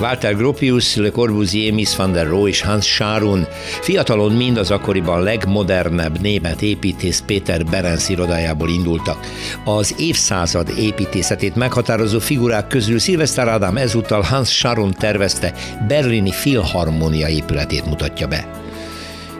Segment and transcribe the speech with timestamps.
[0.00, 3.46] Walter Gropius, Le Corbusier, Miss van der Rohe és Hans Scharun.
[3.80, 9.18] Fiatalon mind az akkoriban legmodernebb német építész Péter Berenc irodájából indultak.
[9.64, 15.52] Az évszázad építészetét meghatározó figurák közül Szilveszter Ádám ezúttal Hans Scharun tervezte
[15.88, 18.65] berlini Filharmonia épületét mutatja be.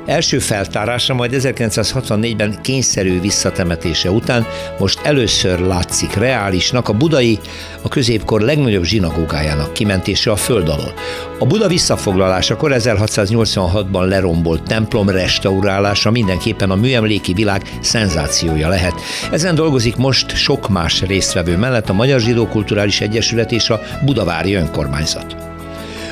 [0.07, 4.47] Első feltárása majd 1964-ben kényszerű visszatemetése után
[4.79, 7.39] most először látszik reálisnak a budai,
[7.83, 10.93] a középkor legnagyobb zsinagógájának kimentése a föld alól.
[11.39, 18.95] A Buda visszafoglalásakor 1686-ban lerombolt templom restaurálása mindenképpen a műemléki világ szenzációja lehet.
[19.31, 24.55] Ezen dolgozik most sok más résztvevő mellett a Magyar Zsidó Kulturális Egyesület és a Budavári
[24.55, 25.56] Önkormányzat.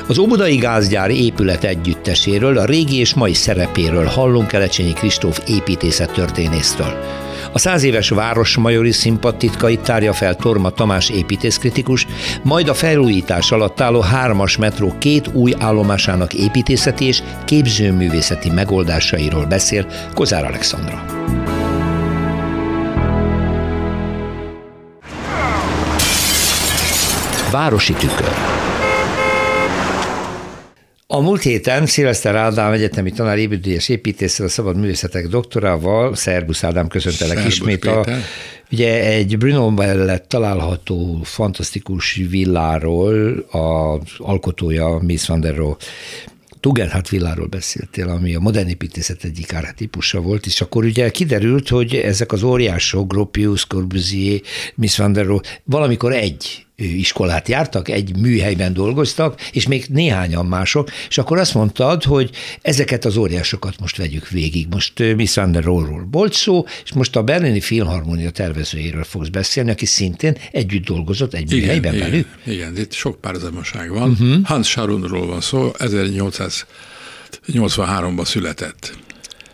[0.07, 7.03] Az Óbudai Gázgyár épület együtteséről, a régi és mai szerepéről hallunk Kelecsényi Kristóf építészet történésztől.
[7.51, 12.07] A száz éves városmajori szimpatitkait tárja fel Torma Tamás építészkritikus,
[12.43, 19.87] majd a felújítás alatt álló hármas metró két új állomásának építészeti és képzőművészeti megoldásairól beszél
[20.13, 21.05] Kozár Alexandra.
[27.51, 28.54] Városi tükör.
[31.15, 36.87] A múlt héten Szilveszter Ádám egyetemi tanár építőjes építéssel, a szabad művészetek doktorával, Szerbusz Ádám,
[36.87, 37.85] köszöntelek Szerbusz ismét.
[37.85, 38.05] A,
[38.71, 45.75] ugye egy Bruno mellett található fantasztikus villáról az alkotója Miss van der Rohe
[46.59, 51.95] Tugendhat villáról beszéltél, ami a modern építészet egyik ártípusa volt, és akkor ugye kiderült, hogy
[51.95, 54.41] ezek az óriások, Gropius, Corbusier,
[54.75, 60.89] Miss van der Rohe, valamikor egy iskolát jártak, egy műhelyben dolgoztak, és még néhányan mások,
[61.09, 62.29] és akkor azt mondtad, hogy
[62.61, 64.67] ezeket az óriásokat most vegyük végig.
[64.69, 69.71] Most Miss van der Rohe-ról volt szó, és most a Berlini Filharmonia tervezőjéről fogsz beszélni,
[69.71, 72.27] aki szintén együtt dolgozott egy igen, műhelyben igen, velük.
[72.45, 74.09] Igen, itt sok párhuzamoság van.
[74.09, 74.43] Uh-huh.
[74.43, 78.97] Hans Scharunról van szó, 1883-ban született.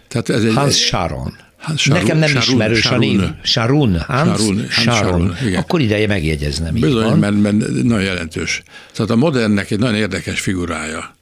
[0.07, 1.49] Tehát ez egy, Hans Scharon.
[1.61, 3.29] Hát Sarun, Nekem nem Sarun, ismerős Sarun, a név.
[3.43, 4.67] Sarun, Hans Sarun.
[4.69, 5.35] Sarun.
[5.45, 5.59] Igen.
[5.59, 6.73] Akkor ideje megjegyeznem.
[6.73, 8.63] Bizony, mert, mert nagyon jelentős.
[8.93, 11.15] Tehát a modernnek egy nagyon érdekes figurája,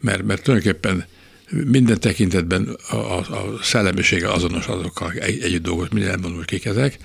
[0.00, 1.04] mert, mert tulajdonképpen
[1.50, 6.64] minden tekintetben a, a, a szellemisége azonos azokkal egy, együtt dolgoz, minden elmondom, hogy kik
[6.64, 6.98] ezek,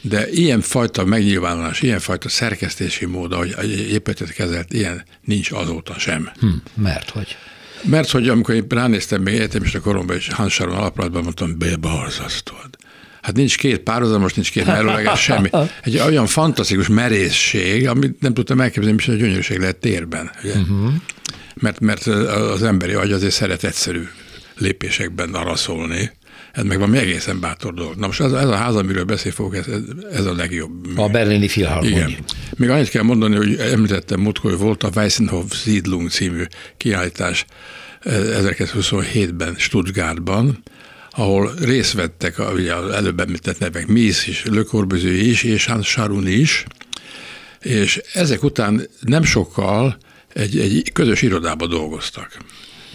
[0.00, 5.98] de ilyen fajta megnyilvánulás, ilyen fajta szerkesztési mód, ahogy egy épületet kezelt, ilyen nincs azóta
[5.98, 6.30] sem.
[6.40, 7.36] Hm, mert hogy?
[7.82, 12.68] Mert hogy amikor én ránéztem még egyetemista koromban, és Hans Saron alaplatban mondtam, bebarzasztod.
[13.22, 15.50] Hát nincs két párhuzamos, nincs két merőleges semmi.
[15.82, 20.30] Egy olyan fantasztikus merészség, amit nem tudtam elképzelni, hogy a gyönyörűség lehet térben.
[20.42, 20.54] Ugye?
[20.54, 20.92] Uh-huh.
[21.54, 24.08] Mert, mert az emberi agy azért szeret egyszerű
[24.56, 26.10] lépésekben araszolni,
[26.52, 27.96] ez meg van egészen bátor dolog.
[27.96, 29.66] Na most ez, ez a ház, amiről beszél fogok, ez,
[30.12, 30.98] ez a legjobb.
[30.98, 31.96] A berlini filharmonia.
[31.96, 32.24] Igen.
[32.56, 36.42] Még annyit kell mondani, hogy említettem múltkor, hogy volt a Weissenhof Siedlung című
[36.76, 37.44] kiállítás
[38.04, 40.62] 1927-ben Stuttgartban,
[41.10, 45.86] ahol részt vettek, ugye az előbb említett nevek, Mies is, Le Corbusier is, és Hans
[45.86, 46.64] Scharun is,
[47.60, 49.98] és ezek után nem sokkal
[50.32, 52.36] egy, egy közös irodába dolgoztak.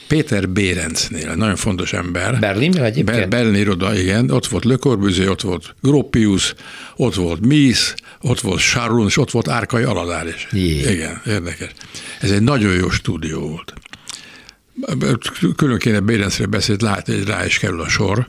[0.07, 2.39] Péter Bérencnél, nagyon fontos ember.
[2.39, 3.17] Berlinben egyébként?
[3.17, 4.31] Ber- Berlin iroda, igen.
[4.31, 6.53] Ott volt Le Corbusier, ott volt Gropius,
[6.95, 10.47] ott volt Mies, ott volt Charun, és ott volt Árkai Aladár is.
[10.51, 10.91] Jé.
[10.91, 11.71] Igen, érdekes.
[12.19, 13.73] Ez egy nagyon jó stúdió volt.
[15.55, 18.27] Külön kéne Bérencre beszélt, lát, rá is kerül a sor.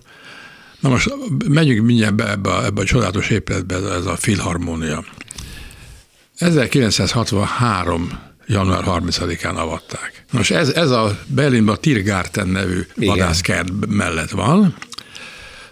[0.81, 1.15] Na most
[1.49, 5.05] menjünk mindjárt be ebbe a, ebbe a csodálatos épületbe, ez a filharmónia.
[6.39, 10.25] 1963 január 30-án avatták.
[10.33, 13.09] Most ez, ez a Berlinben a Tiergarten nevű Igen.
[13.09, 14.75] vadászkert mellett van,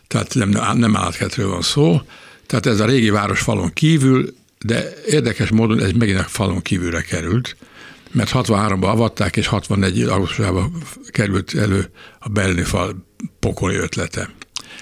[0.06, 2.00] tehát nem, nem állatkertről van szó,
[2.46, 7.00] tehát ez a régi város falon kívül, de érdekes módon ez megint a falon kívülre
[7.00, 7.56] került,
[8.10, 10.72] mert 63-ban avatták, és 64 augusztusában
[11.10, 13.06] került elő a berlini fal
[13.38, 14.30] pokoli ötlete.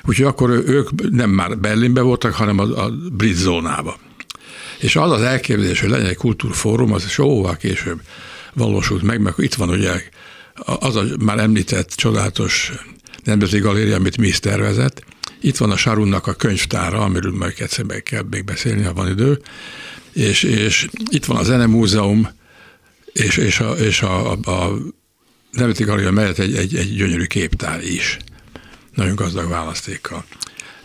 [0.05, 3.95] Úgyhogy akkor ők nem már Berlinben voltak, hanem a, a brit zónában.
[4.81, 8.01] És az az elképzelés, hogy legyen egy kultúrfórum, az soha később
[8.53, 10.03] valósult meg, mert itt van ugye
[10.65, 12.73] az a már említett csodálatos
[13.25, 15.05] nemzeti galéria, amit mi is tervezett.
[15.41, 19.09] Itt van a Sarunnak a könyvtára, amiről majd egyszer meg kell még beszélni, ha van
[19.09, 19.41] idő.
[20.13, 22.29] És, és itt van a Zenemúzeum,
[23.13, 24.79] és, és, a, és a, a, a
[25.53, 28.19] Nemzeti Galéria mellett egy, egy, egy gyönyörű képtár is.
[28.95, 30.25] Nagyon gazdag választékkal.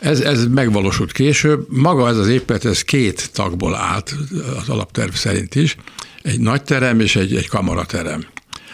[0.05, 1.65] Ez, ez megvalósult később.
[1.69, 4.15] Maga ez az épület, ez két tagból állt
[4.59, 5.77] az alapterv szerint is.
[6.21, 8.25] Egy nagy terem és egy, egy kamaraterem.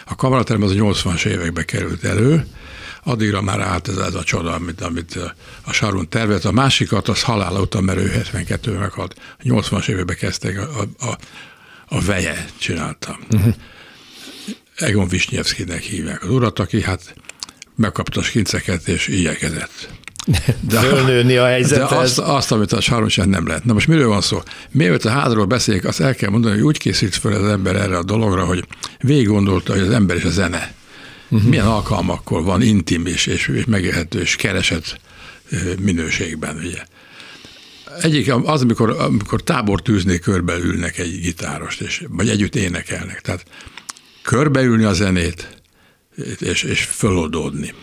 [0.06, 2.46] A kamaraterem az a 80-as évekbe került elő,
[3.02, 5.18] addigra már állt ez, ez a csoda, amit, amit
[5.62, 6.44] a Sarun tervet.
[6.44, 9.14] A másikat az halála után, mert ő 72 meghalt.
[9.38, 11.18] A 80-as években kezdtek a, a,
[11.88, 13.16] a, veje csináltam.
[13.30, 13.54] Uh-huh.
[14.76, 17.14] Egon Visnyevszkinek hívják az urat, aki hát
[17.76, 20.01] megkapta a skinceket és igyekezett.
[20.60, 21.88] De, Fölnőni a helyzethez.
[21.90, 23.64] De azt, azt, amit a Saronsán nem lehet.
[23.64, 24.42] Na most miről van szó?
[24.70, 27.96] Mielőtt a házról beszéljük, azt el kell mondani, hogy úgy készült fel az ember erre
[27.96, 28.64] a dologra, hogy
[29.00, 30.74] végig gondolta, hogy az ember és a zene
[31.28, 31.48] uh-huh.
[31.48, 35.00] milyen alkalmakkor van intim és, és, és megélhető és keresett
[35.80, 36.56] minőségben.
[36.56, 36.82] Ugye.
[38.00, 43.20] Egyik az, amikor, amikor tábortűznék körbeülnek egy gitárost, és, vagy együtt énekelnek.
[43.20, 43.44] Tehát
[44.22, 45.62] körbeülni a zenét,
[46.38, 47.74] és, és föloldódni.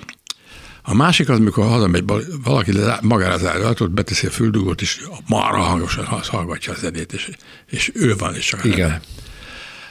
[0.90, 2.04] A másik az, amikor hazamegy
[2.44, 2.72] valaki
[3.02, 7.30] magára az ajtót, beteszi a füldugót, és marha hangosan hallgatja a zenét, és,
[7.70, 9.02] és ő van, és csak Igen.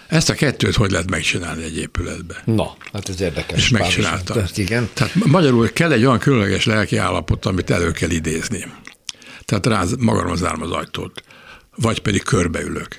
[0.09, 2.43] Ezt a kettőt hogy lehet megcsinálni egy épületbe?
[2.45, 3.59] Na, hát ez érdekes.
[3.59, 4.33] És megcsinálta.
[4.33, 4.89] Tehát, igen.
[4.93, 8.65] Tehát magyarul kell egy olyan különleges lelki állapot, amit elő kell idézni.
[9.45, 11.23] Tehát ráz, magamra zárom az ajtót,
[11.77, 12.99] vagy pedig körbeülök.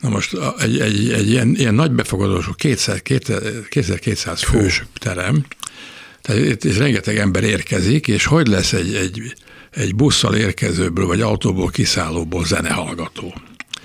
[0.00, 5.44] Na most egy, egy, egy ilyen, ilyen nagy befogadósú 2200 fős terem,
[6.22, 9.34] tehát itt, itt rengeteg ember érkezik, és hogy lesz egy, egy,
[9.70, 13.34] egy busszal érkezőből, vagy autóból kiszállóból zenehallgató?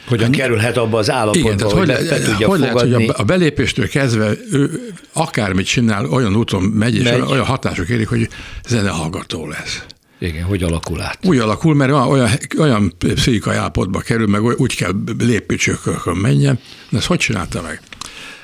[0.08, 3.88] Hogyan kerülhet abba az állapotba, Igen, hogy, hogy, le, tudja hogy lehet, hogy a, belépéstől
[3.90, 7.22] kezdve ő akármit csinál, olyan úton megy, és megy.
[7.22, 8.30] olyan hatások érik, hogy
[8.68, 9.84] zenehallgató lesz.
[10.20, 11.20] Igen, hogy alakul át?
[11.26, 16.60] Úgy alakul, mert olyan, olyan pszichikai állapotba kerül, meg úgy kell lépcsőkökön menjen.
[16.90, 17.82] De ezt hogy csinálta meg?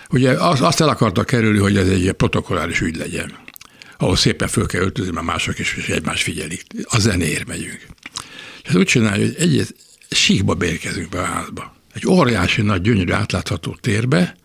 [0.09, 3.31] Ugye azt el akarta kerülni, hogy ez egy protokolláris ügy legyen
[3.97, 6.63] ahol szépen föl kell öltözni, mert mások is, is egymást figyelik.
[6.83, 7.85] A zenéért megyünk.
[8.63, 9.75] És ez úgy csinálja, hogy egy
[10.09, 11.75] síkba beérkezünk be a házba.
[11.93, 14.35] Egy óriási nagy, gyönyörű, átlátható térbe,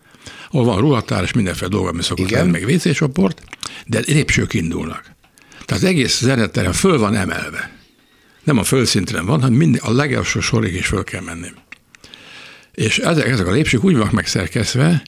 [0.51, 2.99] ahol van ruhatár és mindenféle dolga, ami szokott lenni, meg WC
[3.85, 5.01] de lépsők indulnak.
[5.65, 7.77] Tehát az egész zeneterem föl van emelve.
[8.43, 11.47] Nem a földszinten van, hanem minden, a legelső sorig is föl kell menni.
[12.73, 15.03] És ezek, ezek a lépsők úgy vannak megszerkesztve,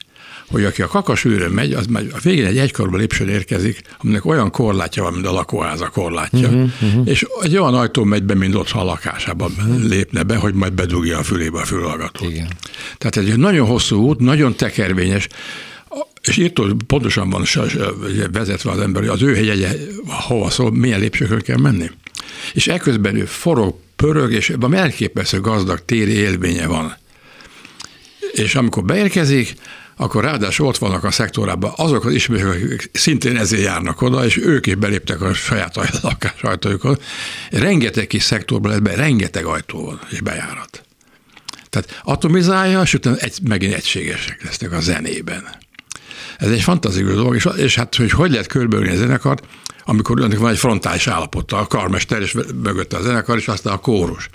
[0.51, 4.51] hogy aki a kakasűrön megy, az már a végén egy egykorba lépcsőn érkezik, aminek olyan
[4.51, 7.07] korlátja van, mint a lakóháza korlátja, uh-huh, uh-huh.
[7.07, 9.83] és egy olyan ajtó megy be, mint otthon a lakásában uh-huh.
[9.83, 12.29] lépne be, hogy majd bedugja a fülébe a fülhallgatót.
[12.31, 12.47] Igen.
[12.97, 15.27] Tehát egy nagyon hosszú út, nagyon tekervényes,
[16.21, 17.43] és írtó pontosan van
[18.31, 19.69] vezetve az ember, hogy az ő hegye
[20.05, 21.89] hova szól, milyen lépcsőkön kell menni.
[22.53, 26.97] És ekközben ő forog, pörög, és ebben elképesztő gazdag téri élménye van.
[28.31, 29.55] És amikor beérkezik,
[30.01, 34.37] akkor ráadásul ott vannak a szektorában azok az ismerősök, akik szintén ezért járnak oda, és
[34.37, 36.97] ők is beléptek a saját lakás ajtójukon.
[37.49, 40.83] Rengeteg kis szektorban lesz be, rengeteg ajtó van és bejárat.
[41.69, 45.43] Tehát atomizálja, és utána egy, megint egységesek lesznek a zenében.
[46.37, 49.45] Ez egy fantasztikus dolog, és, és hát, hogy hogy lehet körbeülni a zenekart,
[49.85, 54.29] amikor van egy frontális állapota, a karmester, és mögötte a zenekar, és aztán a kórus.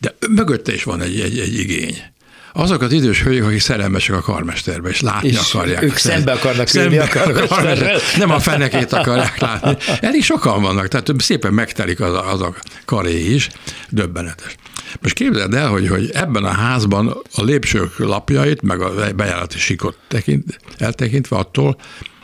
[0.00, 2.02] De mögötte is van egy, egy, egy igény
[2.52, 5.82] azok az idős hölgyek, akik szerelmesek a karmesterbe, és látni és akarják.
[5.82, 7.98] Ők szembe akarnak szembe a karmesterrel.
[8.18, 9.76] Nem a fenekét akarják látni.
[10.00, 12.54] Elég sokan vannak, tehát szépen megtelik az a, az a
[12.84, 13.48] karé is,
[13.88, 14.54] döbbenetes.
[15.00, 19.96] Most képzeld el, hogy, hogy ebben a házban a lépcsők lapjait, meg a bejárati sikot
[20.08, 21.76] tekint, eltekintve attól,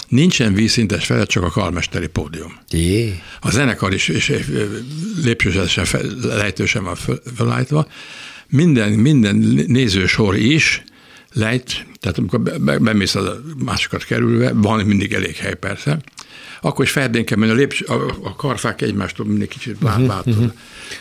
[0.09, 2.59] nincsen vízszintes felett, csak a karmesteri pódium.
[2.71, 3.23] Jé.
[3.41, 4.33] A zenekar is, és
[5.23, 5.87] lépcsősen
[6.23, 6.97] lejtősen van
[7.37, 7.87] felállítva,
[8.50, 9.37] minden, minden
[9.67, 10.83] nézősor is
[11.33, 12.40] lejt, tehát amikor
[12.81, 15.99] bemész a másokat kerülve, van mindig elég hely persze,
[16.61, 20.26] akkor is ferdén kell menni, a, lépcs, a, a karfák egymástól mindig kicsit mhm, változnak.
[20.26, 20.52] Uh-huh.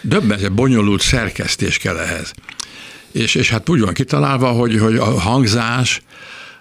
[0.02, 2.34] Döbbenetesen bonyolult szerkesztés kell ehhez.
[3.12, 6.02] És, és hát úgy van kitalálva, hogy, hogy a hangzás,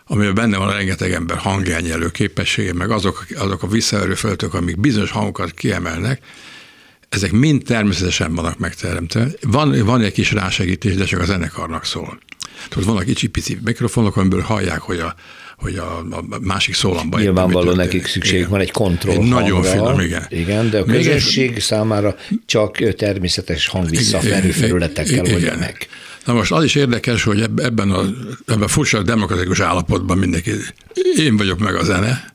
[0.07, 4.14] amiben benne van a rengeteg ember hangelnyelő képessége, meg azok, azok a visszaerő
[4.50, 6.23] amik bizonyos hangokat kiemelnek,
[7.09, 9.29] ezek mind természetesen vannak megteremtve.
[9.41, 12.19] Van, van egy kis rásegítés, de csak a zenekarnak szól.
[12.69, 15.15] Tehát vannak kicsi pici mikrofonok, amiből hallják, hogy a,
[15.57, 17.21] hogy a, a másik szólamban.
[17.21, 20.27] Nyilvánvalóan nekik szükség van egy kontroll egy Nagyon finom, igen.
[20.29, 25.89] Igen, de a közösség Még számára csak természetes hangvisszaferű felületekkel oldja meg.
[26.25, 28.05] Na most az is érdekes, hogy ebben a,
[28.47, 30.51] ebben a furcsa demokratikus állapotban mindenki,
[31.17, 32.35] én vagyok meg a zene,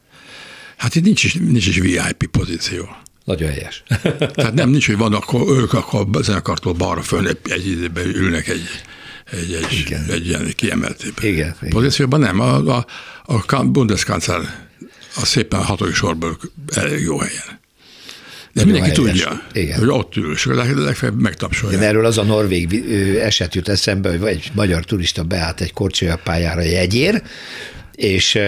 [0.77, 2.89] hát itt nincs is, nincs is VIP pozíció.
[3.23, 3.83] Nagyon helyes.
[4.35, 8.47] Tehát nem nincs, hogy van, akkor ők akkor a zenekartól balra föl egy időben ülnek
[8.47, 8.67] egy,
[9.31, 10.05] egy, egy, igen.
[10.09, 12.19] egy ilyen kiemelt igen, pozícióban.
[12.19, 12.85] Nem, a, a,
[13.47, 14.39] a Bundeskanzler
[15.15, 16.37] a szépen a hatodik sorból
[16.75, 17.59] elég jó helyen.
[18.53, 19.79] De mindenki tudja, Igen.
[19.79, 21.77] hogy ott ül, és legfeljebb megtapsolja.
[21.77, 22.73] Igen, erről az a norvég
[23.21, 25.73] eset jut eszembe, hogy egy magyar turista beállt egy
[26.23, 27.21] pályára jegyér,
[27.95, 28.39] és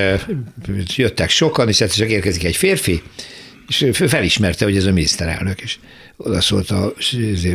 [0.96, 3.02] jöttek sokan, és egyszer csak érkezik egy férfi,
[3.82, 5.78] és felismerte, hogy ez a miniszterelnök, és
[6.18, 6.94] oda szólt a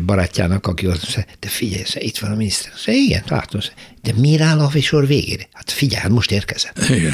[0.07, 2.73] barátjának, aki ott mondta, de figyelj, itt van a miniszter.
[2.75, 3.61] Azt mondja, igen, látom.
[4.03, 5.49] De miért áll a sor végére?
[5.53, 6.89] Hát figyelj, hát most érkezett.
[6.89, 7.13] Igen.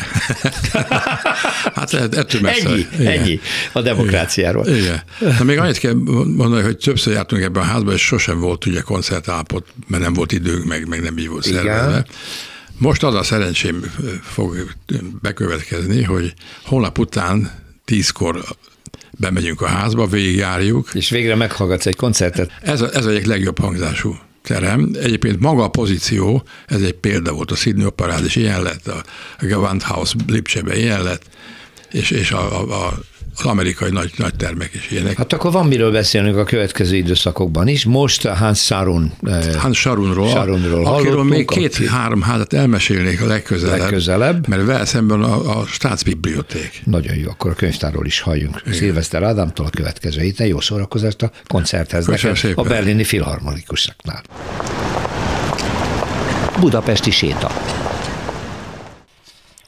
[1.74, 2.68] hát lehet, ettől messze.
[2.68, 3.06] Ennyi, igen.
[3.06, 3.40] ennyi
[3.72, 4.66] a demokráciáról.
[4.66, 5.02] Igen.
[5.38, 5.94] Na még annyit kell
[6.36, 10.32] mondani, hogy többször jártunk ebben a házban, és sosem volt ugye koncertállapot, mert nem volt
[10.32, 12.06] időnk, meg, meg nem így volt szervezve.
[12.78, 13.84] Most az a szerencsém
[14.22, 14.74] fog
[15.22, 16.34] bekövetkezni, hogy
[16.64, 18.44] holnap után tízkor
[19.18, 20.90] bemegyünk a házba, végigjárjuk.
[20.94, 22.50] És végre meghallgatsz egy koncertet.
[22.62, 24.90] Ez, a, ez egyik legjobb hangzású terem.
[25.00, 29.04] Egyébként maga a pozíció, ez egy példa volt, a Sydney Operád is ilyen lett, a
[29.40, 31.22] Gewandhaus Lipcsebe ilyen lett,
[31.90, 32.98] és, és a, a, a
[33.36, 35.16] az amerikai nagy, nagy termek is ilyenek.
[35.16, 37.84] Hát akkor van miről beszélnünk a következő időszakokban is.
[37.84, 39.12] Most Hans Sarun.
[39.22, 43.78] Eh, Hans Sarunról, Sarunról akiről még két-három házat elmesélnék a legközelebb.
[43.78, 44.48] Legközelebb.
[44.48, 46.82] Mert vele szemben a, a Staatsbiblioték.
[46.84, 48.60] Nagyon jó, akkor a könyvtárról is halljunk.
[48.64, 48.78] Igen.
[48.78, 50.46] Szilveszter Ádámtól a következő héten.
[50.46, 52.08] Jó szórakozást a koncerthez.
[52.34, 52.52] Szépen.
[52.54, 54.22] A berlini filharmonikusoknál.
[56.60, 57.50] Budapesti séta.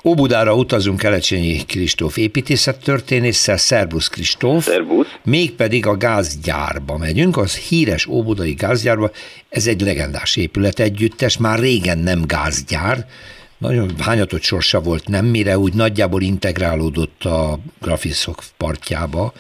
[0.06, 4.64] Óbudára utazunk Kelecsényi Kristóf építészettörténésszel, Szerbusz Kristóf.
[4.64, 5.06] Szerbusz.
[5.25, 9.10] Mégpedig a gázgyárba megyünk, az híres óbudai gázgyárba.
[9.48, 13.06] Ez egy legendás épület együttes, már régen nem gázgyár,
[13.58, 19.32] nagyon hányatott sorsa volt nem, mire úgy nagyjából integrálódott a Grafiszok partjába,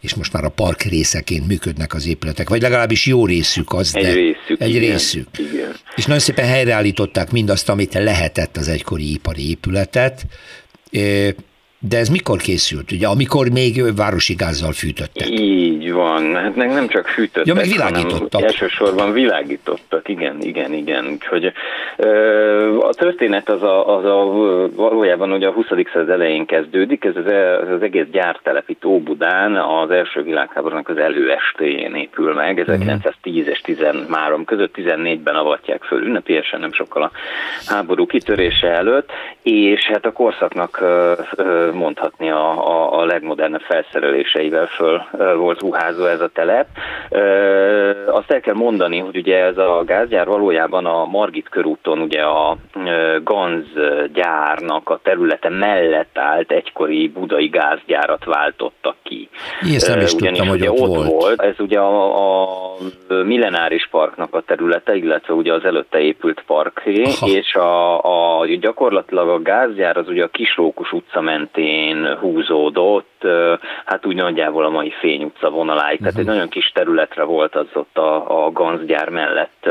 [0.00, 4.02] és most már a park részeként működnek az épületek, vagy legalábbis jó részük az, egy
[4.02, 5.28] de részük, egy igen, részük.
[5.38, 5.74] Igen.
[5.96, 10.26] És nagyon szépen helyreállították mindazt, amit lehetett az egykori ipari épületet,
[11.80, 12.92] de ez mikor készült?
[12.92, 15.28] Ugye, amikor még városi gázzal fűtöttek?
[15.30, 16.34] Így van.
[16.34, 18.42] Hát nem csak fűtöttek, ja, meg világítottak.
[18.42, 21.06] elsősorban világítottak, igen, igen, igen.
[21.06, 21.52] Úgyhogy
[22.80, 24.24] a történet az, a, az a,
[24.76, 25.66] valójában ugye a 20.
[25.92, 27.26] század elején kezdődik, ez az,
[27.62, 34.44] ez az egész gyártelepít Óbudán az első világháborúnak az előestéjén épül meg, 1910 és 13
[34.44, 37.10] között, 14-ben avatják föl ünnepélyesen, nem sokkal a
[37.66, 39.10] háború kitörése előtt,
[39.42, 40.84] és hát a korszaknak
[41.72, 45.02] mondhatni a, a, a legmodernebb felszereléseivel föl
[45.36, 46.66] volt ruházó ez a telep.
[48.06, 52.56] Azt el kell mondani, hogy ugye ez a gázgyár valójában a Margit körúton ugye a
[53.24, 53.66] Ganz
[54.12, 59.28] gyárnak a területe mellett állt egykori budai gázgyárat váltottak ki.
[59.60, 61.10] Ezt nem is Ugyanis tudtam, hogy ott, ott volt.
[61.10, 61.42] volt.
[61.42, 62.76] Ez ugye a, a
[63.24, 69.42] millenáris parknak a területe, illetve ugye az előtte épült parké, és a, a, gyakorlatilag a
[69.42, 73.17] gázgyár az ugye a Kislókus utca mentén húzódott,
[73.84, 76.18] hát úgy nagyjából a mai Fény utca vonaláig, tehát uh-huh.
[76.18, 76.34] egy mhm.
[76.34, 79.68] nagyon kis területre volt az ott a, a ganzgyár mellett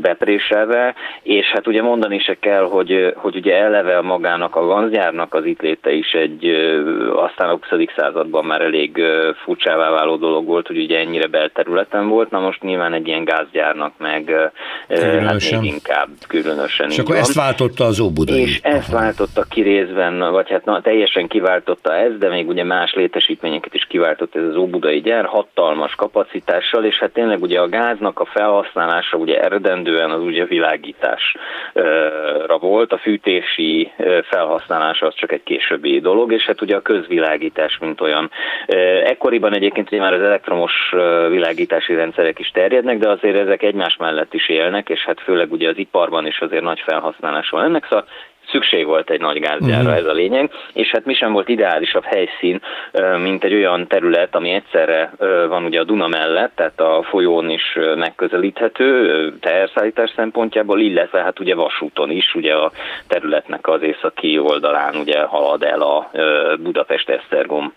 [0.00, 5.44] bepréselve, és hát ugye mondani se kell, hogy, hogy ugye eleve magának a ganzgyárnak az
[5.44, 6.44] itt léte is egy,
[7.14, 7.84] aztán a 20.
[7.96, 9.02] században már elég
[9.44, 13.92] furcsává váló dolog volt, hogy ugye ennyire belterületen volt, na most nyilván egy ilyen gázgyárnak
[13.98, 14.52] meg
[14.88, 16.90] hát még inkább különösen.
[16.90, 17.22] És akkor van.
[17.22, 18.40] ezt váltotta az Óbudai.
[18.40, 22.94] És ezt váltotta ki részben, vagy hát na, teljesen kiváltotta ez, de még ugye más
[22.94, 28.20] létesítményeket is kiváltott ez az Óbudai gyár, hatalmas kapacitással, és hát tényleg ugye a gáznak
[28.20, 31.38] a felhasználása ugye eredendően az ugye világításra
[32.60, 33.92] volt, a fűtési
[34.22, 38.30] felhasználása az csak egy későbbi dolog, és hát ugye a közvilágítás, mint olyan.
[39.04, 40.72] Ekkoriban egyébként ugye már az elektromos
[41.28, 45.68] világítási rendszerek is terjednek, de azért ezek egymás mellett is élnek, és hát főleg ugye
[45.68, 48.04] az iparban is azért nagy felhasználás van ennek, szóval
[48.54, 49.96] szükség volt egy nagy gázgyárra, uh-huh.
[49.96, 52.60] ez a lényeg, és hát mi sem volt ideálisabb helyszín,
[53.22, 55.12] mint egy olyan terület, ami egyszerre
[55.48, 61.54] van ugye a Duna mellett, tehát a folyón is megközelíthető teherszállítás szempontjából, illetve hát ugye
[61.54, 62.72] vasúton is, ugye a
[63.06, 66.10] területnek az északi oldalán ugye halad el a
[66.62, 67.72] Budapest-Esztergom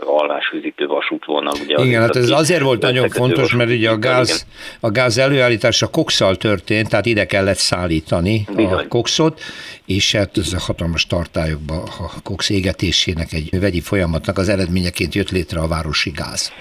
[0.00, 1.54] alvásüzítő vasútvonal.
[1.64, 4.46] Ugye Igen, hát ez azért volt nagyon fontos, mert ugye a gáz,
[4.80, 8.84] a gáz előállítása kokszal történt, tehát ide kellett szállítani Bizony.
[8.84, 9.40] a kokszot,
[9.88, 15.30] és hát ez a hatalmas tartályokban a koks égetésének egy vegyi folyamatnak az eredményeként jött
[15.30, 16.52] létre a városi gáz.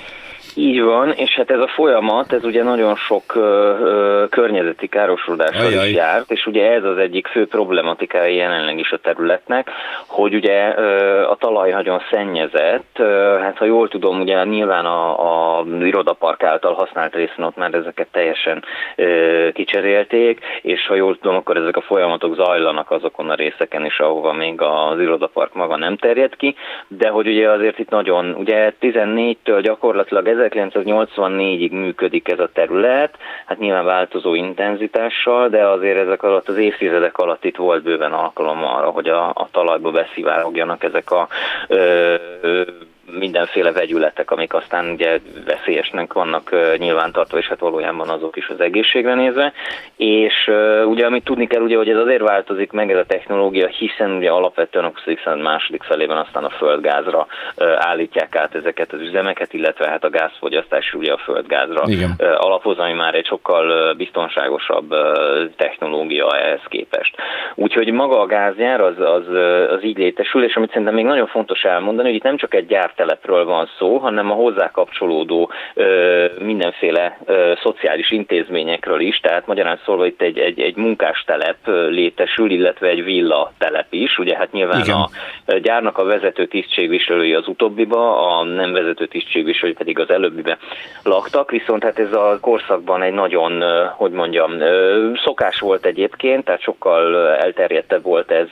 [0.57, 3.39] Így van, és hát ez a folyamat, ez ugye nagyon sok ö,
[3.79, 5.89] ö, környezeti károsodással Ajaj.
[5.89, 9.69] is járt, és ugye ez az egyik fő problematikája jelenleg is a területnek,
[10.07, 15.59] hogy ugye ö, a talaj nagyon szennyezett, ö, hát ha jól tudom, ugye nyilván a,
[15.59, 18.63] a irodapark által használt részen ott már ezeket teljesen
[18.95, 23.99] ö, kicserélték, és ha jól tudom, akkor ezek a folyamatok zajlanak azokon a részeken is,
[23.99, 26.55] ahova még az irodapark maga nem terjed ki,
[26.87, 33.59] de hogy ugye azért itt nagyon, ugye 14-től gyakorlatilag 1984-ig működik ez a terület, hát
[33.59, 38.89] nyilván változó intenzitással, de azért ezek alatt az évtizedek alatt itt volt bőven alkalom arra,
[38.89, 41.27] hogy a, a talajba beszivárogjanak ezek a
[41.67, 42.61] ö, ö,
[43.11, 49.13] mindenféle vegyületek, amik aztán ugye veszélyesnek vannak nyilvántartva, és hát valójában azok is az egészségre
[49.13, 49.53] nézve.
[49.95, 50.51] És
[50.85, 54.29] ugye amit tudni kell, ugye, hogy ez azért változik meg ez a technológia, hiszen ugye
[54.29, 55.17] alapvetően a 20.
[55.23, 57.27] század második felében aztán a földgázra
[57.77, 62.15] állítják át ezeket az üzemeket, illetve hát a gázfogyasztás ugye a földgázra Igen.
[62.37, 64.95] alapoz, ami már egy sokkal biztonságosabb
[65.55, 67.15] technológia ehhez képest.
[67.55, 69.27] Úgyhogy maga a gázgyár az, az,
[69.69, 72.65] az így létesül, és amit szerintem még nagyon fontos elmondani, hogy itt nem csak egy
[72.65, 75.51] gyár telepről van szó, hanem a hozzá kapcsolódó
[76.39, 77.17] mindenféle
[77.61, 81.57] szociális intézményekről is, tehát magyarán szólva itt egy, egy, egy munkástelep
[81.89, 84.95] létesül, illetve egy villa telep is, ugye hát nyilván Igen.
[84.95, 85.09] a
[85.61, 90.57] gyárnak a vezető tisztségviselői az utóbbiba, a nem vezető tisztségviselői pedig az előbbibe
[91.03, 93.63] laktak, viszont hát ez a korszakban egy nagyon,
[93.95, 94.51] hogy mondjam,
[95.23, 98.47] szokás volt egyébként, tehát sokkal elterjedtebb volt ez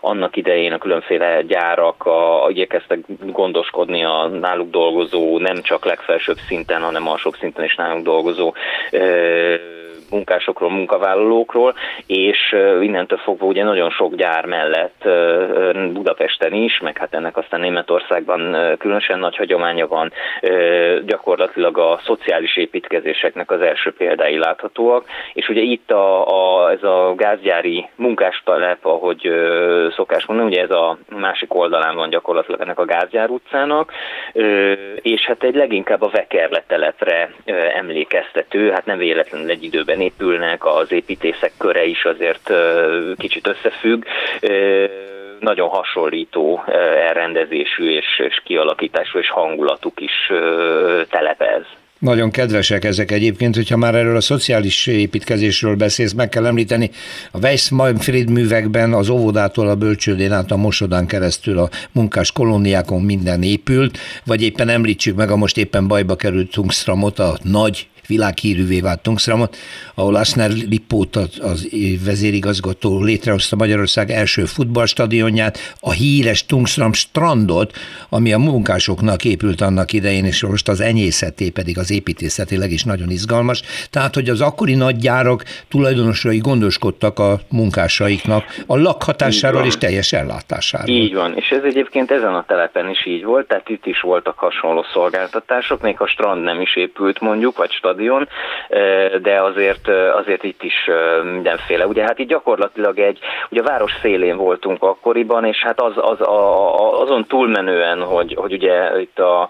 [0.00, 2.98] annak idején a különféle gyárak, a, igyekeztek
[3.32, 8.54] gondoskodni gondoskodni a náluk dolgozó, nem csak legfelsőbb szinten, hanem alsóbb szinten is náluk dolgozó
[10.10, 11.74] munkásokról, munkavállalókról,
[12.06, 15.08] és innentől fogva ugye nagyon sok gyár mellett
[15.92, 20.12] Budapesten is, meg hát ennek aztán Németországban különösen nagy hagyománya van,
[21.06, 27.14] gyakorlatilag a szociális építkezéseknek az első példái láthatóak, és ugye itt a, a, ez a
[27.16, 29.30] gázgyári munkástalep, ahogy
[29.96, 33.30] szokás mondani, ugye ez a másik oldalán van gyakorlatilag ennek a gázgyár
[33.70, 33.92] utcának,
[35.02, 37.30] és hát egy leginkább a vekerletelepre
[37.74, 42.52] emlékeztető, hát nem véletlenül egy időben épülnek, az építészek köre is azért
[43.16, 44.04] kicsit összefügg
[45.40, 46.64] nagyon hasonlító
[47.06, 50.32] elrendezésű és, és kialakítású és hangulatuk is.
[52.00, 56.90] Nagyon kedvesek ezek egyébként, hogyha már erről a szociális építkezésről beszélsz, meg kell említeni,
[57.30, 63.42] a Weiss-Manfred művekben az óvodától a bölcsődén át a mosodán keresztül a munkás kolóniákon minden
[63.42, 69.02] épült, vagy éppen említsük meg a most éppen bajba került Tungstramot, a nagy világhírűvé vált
[69.02, 69.56] Tungsramot,
[69.94, 71.68] ahol Asner Lipót az
[72.04, 77.76] vezérigazgató létrehozta Magyarország első futballstadionját, a híres Tungsram strandot,
[78.08, 83.10] ami a munkásoknak épült annak idején, és most az enyészeté pedig az építészetileg is nagyon
[83.10, 83.62] izgalmas.
[83.90, 90.96] Tehát, hogy az akkori nagygyárak tulajdonosai gondoskodtak a munkásaiknak a lakhatásáról és teljes ellátásáról.
[90.96, 94.38] Így van, és ez egyébként ezen a telepen is így volt, tehát itt is voltak
[94.38, 98.28] hasonló szolgáltatások, még a strand nem is épült mondjuk, vagy stadion, stadion,
[99.22, 100.90] de azért, azért itt is
[101.32, 101.86] mindenféle.
[101.86, 103.18] Ugye hát itt gyakorlatilag egy,
[103.50, 108.52] ugye a város szélén voltunk akkoriban, és hát az, az a, azon túlmenően, hogy, hogy
[108.52, 109.48] ugye itt a,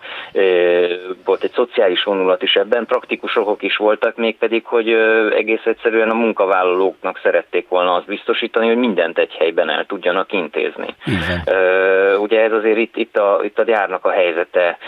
[1.25, 4.89] volt egy szociális vonulat is ebben, praktikus okok is voltak, mégpedig, hogy
[5.37, 10.95] egész egyszerűen a munkavállalóknak szerették volna azt biztosítani, hogy mindent egy helyben el tudjanak intézni.
[11.05, 12.19] Igen.
[12.21, 14.79] Ugye ez azért itt, itt, a, itt a gyárnak a helyzete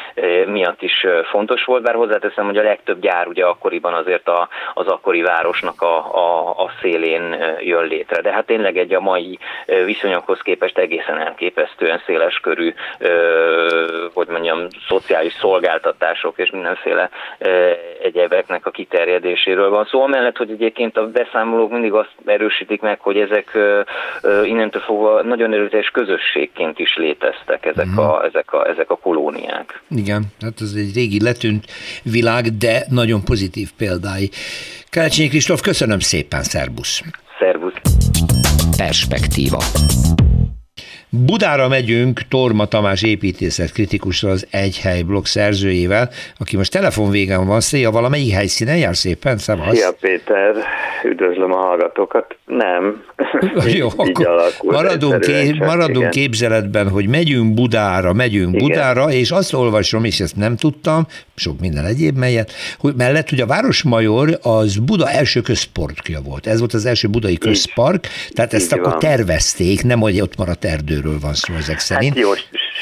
[0.47, 4.87] miatt is fontos volt, bár hozzáteszem, hogy a legtöbb gyár ugye akkoriban azért a, az
[4.87, 8.21] akkori városnak a, a, a szélén jön létre.
[8.21, 9.39] De hát tényleg egy a mai
[9.85, 12.75] viszonyokhoz képest egészen elképesztően széles körű,
[14.15, 17.11] hogy mondjam, szociális szolgáltatások és mindenféle
[18.03, 19.91] egyebeknek a kiterjedéséről van szó.
[19.91, 23.59] Szóval amellett, hogy egyébként a beszámolók mindig azt erősítik meg, hogy ezek
[24.45, 27.99] innentől fogva nagyon erőteljes közösségként is léteztek ezek, mm.
[27.99, 29.83] a, ezek, a, ezek a kolóniák.
[29.91, 31.65] Igen, hát ez egy régi letűnt
[32.03, 34.31] világ, de nagyon pozitív pozitív példái.
[34.91, 37.03] Kelcsényi Kristóf, köszönöm szépen, szervusz!
[37.39, 37.75] Szervusz!
[38.77, 39.63] Perspektíva.
[41.15, 47.61] Budára megyünk Torma Tamás építészet kritikusra az Egy Hely blog szerzőjével, aki most telefonvégen van.
[47.61, 49.39] Szia, valamelyik helyszínen jár szépen?
[49.39, 49.77] Szevasz.
[49.77, 50.55] Szia Péter,
[51.05, 52.37] üdvözlöm a hallgatókat.
[52.47, 53.05] Nem.
[53.79, 54.29] Jó, akkor
[54.63, 58.67] maradunk, ké, csak, maradunk képzeletben, hogy megyünk Budára, megyünk igen.
[58.67, 63.41] Budára, és azt olvasom, és ezt nem tudtam, sok minden egyéb melyet, hogy mellett, hogy
[63.41, 66.47] a Városmajor az Buda első közparkja volt.
[66.47, 68.99] Ez volt az első budai közpark, tehát ezt Így akkor van.
[68.99, 70.65] tervezték, nem hogy ott maradt
[71.03, 72.15] erdőről van szó ezek hát szerint.
[72.15, 72.33] Hát jó,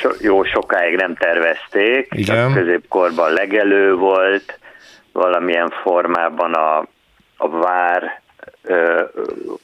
[0.01, 2.25] so, jó sokáig nem tervezték, Igen.
[2.25, 4.59] csak középkorban legelő volt,
[5.13, 6.79] valamilyen formában a,
[7.37, 8.21] a vár,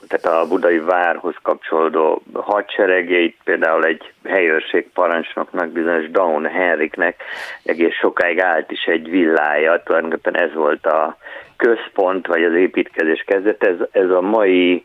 [0.08, 7.22] tehát a budai várhoz kapcsolódó hadseregeit, például egy helyőrség parancsnoknak, bizonyos Down Henriknek
[7.62, 11.16] egész sokáig állt is egy villája, tulajdonképpen ez volt a
[11.56, 14.84] központ, vagy az építkezés kezdet, ez, ez a mai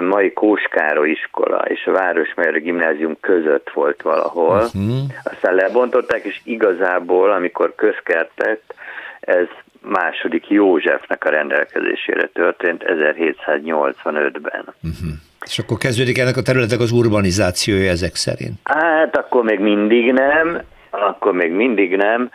[0.00, 4.62] mai Kóskáro iskola és a Városmajor Gimnázium között volt valahol.
[4.62, 4.98] Uh-huh.
[5.22, 8.74] Aztán lebontották, és igazából, amikor közkertett,
[9.20, 9.46] ez
[9.80, 14.64] második Józsefnek a rendelkezésére történt 1785-ben.
[14.64, 15.10] Uh-huh.
[15.44, 18.58] És akkor kezdődik ennek a területek az urbanizációja ezek szerint?
[18.62, 22.30] Hát akkor még mindig nem, akkor még mindig nem.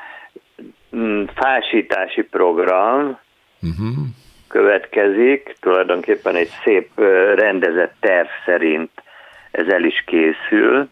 [0.95, 3.19] Mm, fásítási program,
[3.61, 4.05] uh-huh
[4.53, 6.89] következik, tulajdonképpen egy szép
[7.35, 8.91] rendezett terv szerint
[9.51, 10.89] ez el is készül,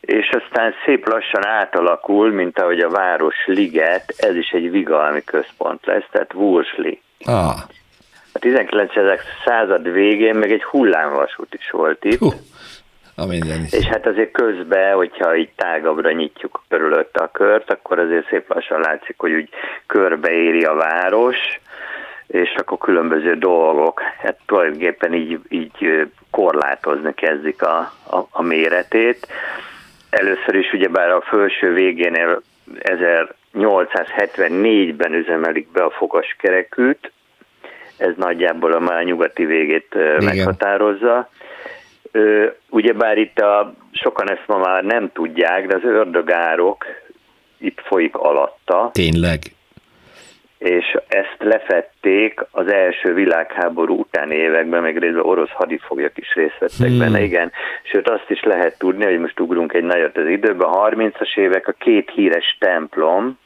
[0.00, 5.86] és aztán szép lassan átalakul, mint ahogy a Város Liget, ez is egy vigalmi központ
[5.86, 7.00] lesz, tehát Wursli.
[7.24, 7.56] Ah.
[8.32, 8.92] A 19.
[9.44, 12.20] század végén meg egy hullámvasút is volt itt.
[12.20, 12.32] Uh,
[13.16, 18.28] a minden És hát azért közben, hogyha így tágabbra nyitjuk körülötte a kört, akkor azért
[18.28, 19.48] szép lassan látszik, hogy úgy
[19.86, 21.36] körbeéri a város,
[22.28, 27.78] és akkor különböző dolgok, hát tulajdonképpen így, így korlátozni kezdik a,
[28.10, 29.26] a, a méretét.
[30.10, 32.42] Először is ugyebár a felső végénél
[32.82, 37.12] 1874-ben üzemelik be a fogaskerekűt,
[37.98, 40.24] ez nagyjából a már nyugati végét Igen.
[40.24, 41.28] meghatározza.
[42.70, 46.84] Ugyebár itt a, sokan ezt ma már nem tudják, de az ördögárok
[47.58, 48.90] itt folyik alatta.
[48.92, 49.38] Tényleg?
[50.58, 56.88] És ezt lefették az első világháború utáni években, meg részben orosz hadifoglyok is részt vettek
[56.88, 56.98] hmm.
[56.98, 57.52] benne, igen.
[57.82, 61.68] Sőt, azt is lehet tudni, hogy most ugrunk egy nagyot az időben, a 30-as évek
[61.68, 63.38] a két híres templom,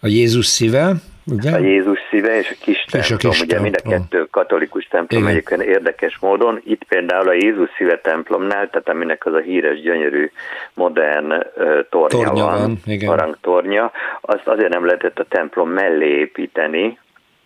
[0.00, 0.92] a Jézus szíve,
[1.30, 1.52] ugye?
[1.52, 3.62] A Jézus szíve és a kis templom, és a kis ugye templom.
[3.62, 5.32] mind a kettő katolikus templom Igen.
[5.32, 6.60] egyébként érdekes módon.
[6.64, 10.30] Itt például a Jézus szíve templomnál, tehát aminek az a híres, gyönyörű,
[10.74, 11.42] modern uh,
[11.90, 13.08] tornya, tornya van, van Igen.
[13.08, 16.98] harangtornya, azt azért nem lehetett a templom mellé építeni,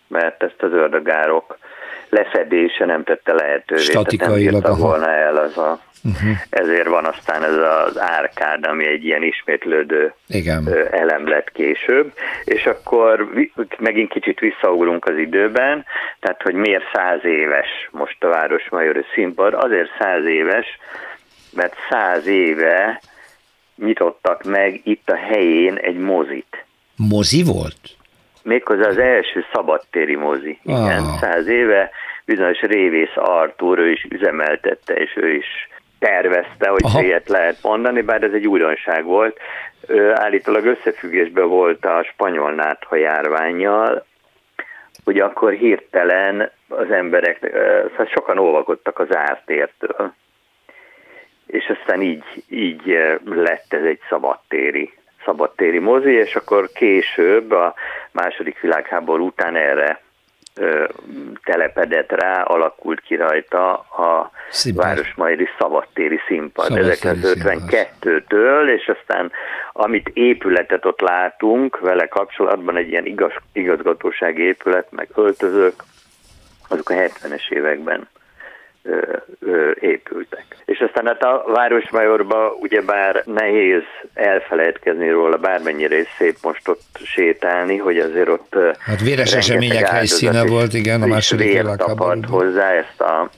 [0.09, 1.59] mert ezt az ördögárok
[2.09, 3.81] lefedése nem tette lehetővé.
[3.81, 6.37] Statikailag, nem volna el az a Uh-huh.
[6.51, 10.69] Ezért van aztán ez az árkád, ami egy ilyen ismétlődő Igen.
[10.91, 12.13] elem lett később,
[12.45, 13.29] és akkor
[13.79, 15.85] megint kicsit visszaugrunk az időben,
[16.21, 20.67] tehát hogy miért száz éves most a Városmajori színpad, azért száz éves,
[21.53, 23.01] mert száz éve
[23.77, 26.65] nyitottak meg itt a helyén egy mozit.
[26.97, 27.81] Mozi volt?
[28.43, 30.59] Méghozzá az első szabadtéri mozi.
[30.63, 31.19] Igen, ah.
[31.21, 31.91] száz éve
[32.25, 35.69] bizonyos Révész Artúr, ő is üzemeltette, és ő is
[36.03, 37.03] tervezte, hogy Aha.
[37.03, 39.39] ilyet lehet mondani, bár ez egy újdonság volt.
[40.15, 44.07] Állítólag összefüggésben volt a spanyol nátha járványjal,
[45.05, 47.39] hogy akkor hirtelen az emberek,
[47.91, 50.13] szóval sokan olvakodtak az ártértől,
[51.47, 54.93] és aztán így, így lett ez egy szabadtéri,
[55.25, 57.75] szabadtéri mozi, és akkor később a
[58.11, 60.01] második világháború után erre
[61.45, 64.85] telepedett rá, alakult ki rajta a Színpad.
[64.85, 66.67] Városmajri Szabadtéri Színpad.
[66.71, 69.33] 1952-től, és aztán
[69.73, 75.75] amit épületet ott látunk, vele kapcsolatban egy ilyen igaz, igazgatósági épület, meg öltözők,
[76.69, 78.09] azok a 70-es években
[79.81, 80.45] épültek.
[80.65, 83.83] És aztán hát a Városmajorba ugyebár nehéz
[84.15, 90.47] elfelejtkezni róla, bármennyire is szép most ott sétálni, hogy azért ott Hát véres események helyszíne
[90.47, 92.25] volt, igen, a második világháborúban.
[92.25, 93.31] hozzá, ezt a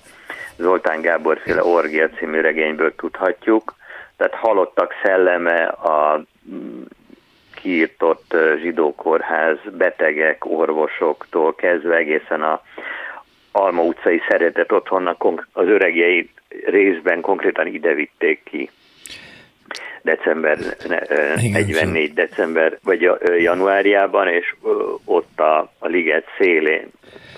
[0.57, 3.75] Zoltán Gábor féle Orgia című regényből tudhatjuk.
[4.17, 6.23] Tehát halottak szelleme a
[7.55, 12.63] kiirtott zsidó kórház betegek, orvosoktól kezdve egészen a
[13.57, 16.31] Alma utcai szeretett otthonnak az öregjei
[16.65, 18.71] részben konkrétan ide vitték ki.
[20.03, 20.59] December
[21.37, 24.55] 44 december vagy januárjában, és
[25.05, 26.91] ott a, a liget szélén,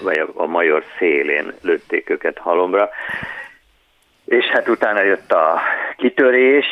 [0.03, 2.91] vagy a, a major szélén lőtték őket halomra.
[4.25, 5.61] És hát utána jött a
[5.97, 6.67] kitörés,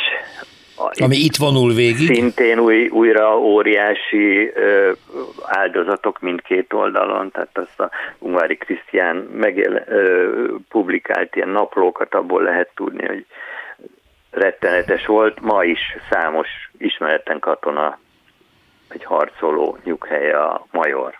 [0.76, 2.14] ami itt vonul végig.
[2.14, 4.92] Szintén új, újra óriási ö,
[5.42, 12.70] áldozatok mindkét oldalon, tehát azt a Ungvári Krisztián megél, ö, publikált ilyen naplókat, abból lehet
[12.74, 13.26] tudni, hogy
[14.30, 15.40] rettenetes volt.
[15.40, 17.98] Ma is számos ismeretlen katona,
[18.88, 21.18] egy harcoló nyughelye a Major.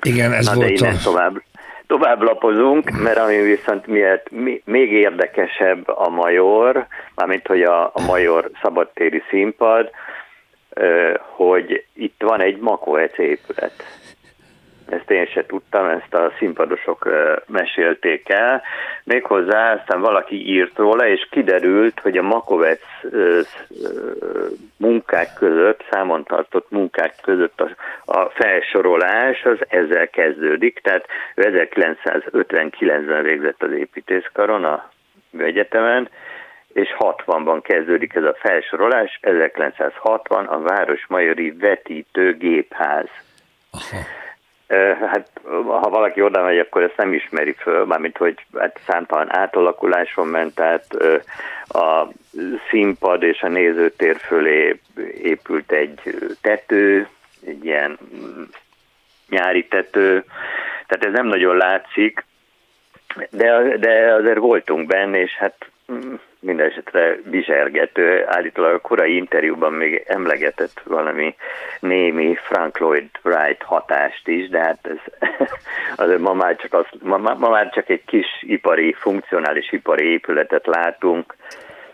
[0.00, 1.02] Igen, ez Na, volt de a...
[1.02, 1.42] tovább
[1.86, 4.30] tovább lapozunk, mert ami viszont miért
[4.64, 9.90] még érdekesebb a Major, mármint hogy a, a Major szabadtéri színpad,
[11.18, 13.72] hogy itt van egy Makovec épület.
[14.88, 17.08] Ezt én se tudtam, ezt a színpadosok
[17.46, 18.62] mesélték el.
[19.04, 22.80] Méghozzá aztán valaki írt róla, és kiderült, hogy a Makovec
[24.76, 27.70] munkák között, számon tartott munkák között a,
[28.04, 34.90] a felsorolás az ezzel kezdődik, tehát 1959-ben végzett az építészkaron a
[35.38, 36.08] egyetemen,
[36.72, 43.08] és 60-ban kezdődik ez a felsorolás, 1960 a Városmajori Vetítő Gépház.
[43.70, 44.24] Aha.
[44.68, 45.30] Hát,
[45.64, 50.54] ha valaki oda megy, akkor ezt nem ismeri föl, mármint, hogy hát számtalan átalakuláson ment,
[50.54, 50.86] tehát
[51.68, 52.08] a
[52.70, 54.80] színpad és a nézőtér fölé
[55.22, 56.00] épült egy
[56.40, 57.08] tető,
[57.46, 57.98] egy ilyen
[59.28, 60.24] nyári tető,
[60.86, 62.24] tehát ez nem nagyon látszik,
[63.30, 65.70] de, de azért voltunk benne, és hát
[66.46, 68.24] mm, minden esetre bizsergető.
[68.26, 71.34] Állítólag a korai interjúban még emlegetett valami
[71.80, 75.28] némi Frank Lloyd Wright hatást is, de hát ez
[75.96, 80.66] azért ma már csak, az, ma, ma már csak egy kis ipari, funkcionális ipari épületet
[80.66, 81.36] látunk,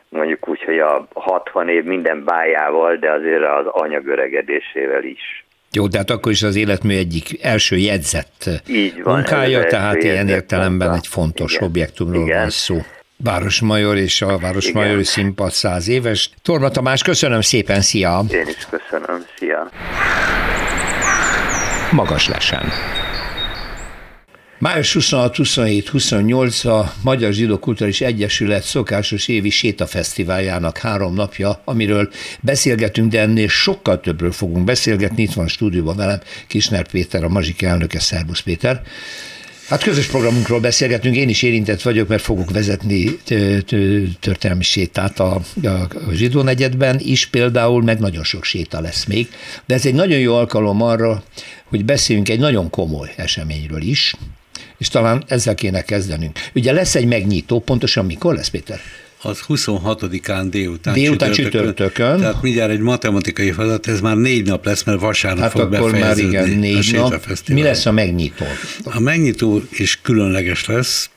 [0.08, 5.44] mondjuk úgy, hogy a 60 év minden bájával, de azért az anyagöregedésével is.
[5.74, 10.94] Jó, tehát akkor is az életmű egyik első jegyzett Így van, munkája, tehát ilyen értelemben
[10.94, 11.68] egy fontos Igen.
[11.68, 12.40] objektumról Igen.
[12.40, 12.76] van szó.
[13.24, 16.30] Városmajor és a Városmajori Színpad száz éves.
[16.42, 18.24] Torma Tamás, köszönöm szépen, szia!
[18.30, 19.70] Én is köszönöm, szia!
[21.90, 22.64] Magas lesen.
[24.58, 33.20] Május 26-27-28 a Magyar Zsidó Kulturális Egyesület szokásos évi sétafesztiváljának három napja, amiről beszélgetünk, de
[33.20, 35.22] ennél sokkal többről fogunk beszélgetni.
[35.22, 37.98] Itt van a stúdióban velem Kisner Péter, a Mazsik elnöke.
[37.98, 38.82] Szerbusz Péter!
[39.72, 43.18] Hát közös programunkról beszélgetünk, én is érintett vagyok, mert fogok vezetni
[44.20, 49.28] történelmi sétát a, a zsidó negyedben is például, meg nagyon sok séta lesz még.
[49.66, 51.22] De ez egy nagyon jó alkalom arra,
[51.64, 54.14] hogy beszéljünk egy nagyon komoly eseményről is,
[54.78, 56.38] és talán ezzel kéne kezdenünk.
[56.54, 58.80] Ugye lesz egy megnyitó, pontosan mikor lesz, Péter?
[59.22, 61.70] Az 26-án délután, délután csütörtökön.
[61.70, 62.18] csütörtökön.
[62.18, 65.92] Tehát mindjárt egy matematikai feladat, ez már négy nap lesz, mert vasárnap hát fog akkor
[65.92, 67.26] már igen, négy nap.
[67.48, 68.44] Mi lesz a megnyitó?
[68.84, 71.10] A megnyitó is különleges lesz,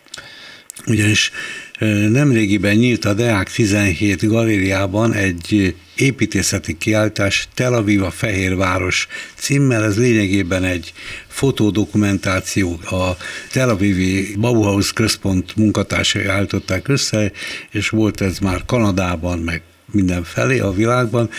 [0.88, 1.32] ugyanis
[1.80, 9.84] Nemrégiben nyílt a Deák 17 galériában egy építészeti kiáltás Tel Aviv a Fehérváros címmel.
[9.84, 10.94] Ez lényegében egy
[11.28, 12.80] fotodokumentáció.
[12.84, 13.18] A
[13.52, 17.32] Tel Avivi Bauhaus központ munkatársai állították össze,
[17.72, 19.62] és volt ez már Kanadában, meg
[19.92, 21.30] mindenfelé a világban.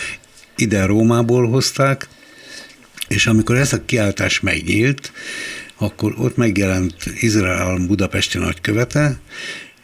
[0.55, 2.07] Ide Rómából hozták,
[3.07, 5.11] és amikor ez a kiáltás megnyílt,
[5.77, 9.19] akkor ott megjelent Izrael Budapesti nagykövete,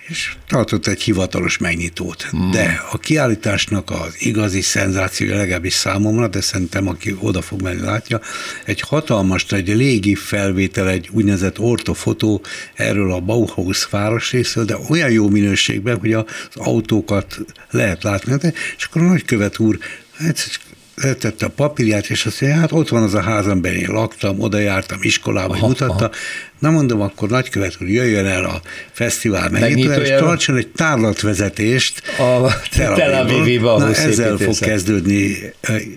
[0.07, 2.21] és tartott egy hivatalos megnyitót.
[2.21, 2.51] Hmm.
[2.51, 8.21] De a kiállításnak az igazi szenzáció, legalábbis számomra, de szerintem aki oda fog menni látja,
[8.65, 12.41] egy hatalmas, egy légi felvétel, egy úgynevezett ortofotó
[12.73, 17.39] erről a Bauhaus városrészről, de olyan jó minőségben, hogy az autókat
[17.69, 18.53] lehet látni.
[18.77, 19.77] És akkor a nagykövet úr
[20.17, 20.59] hát
[20.95, 24.39] letette a papírját, és azt mondja, hát ott van az a ház, amiben én laktam,
[24.39, 25.93] oda jártam iskolába, aha, mutatta.
[25.93, 26.11] Aha.
[26.59, 32.01] Na mondom, akkor nagykövet úr, jöjjön el a fesztivál megnyitőre, és tartson egy tárlatvezetést.
[32.19, 33.77] A Tel Aviv-ba.
[33.77, 35.37] Na, ezzel fog kezdődni,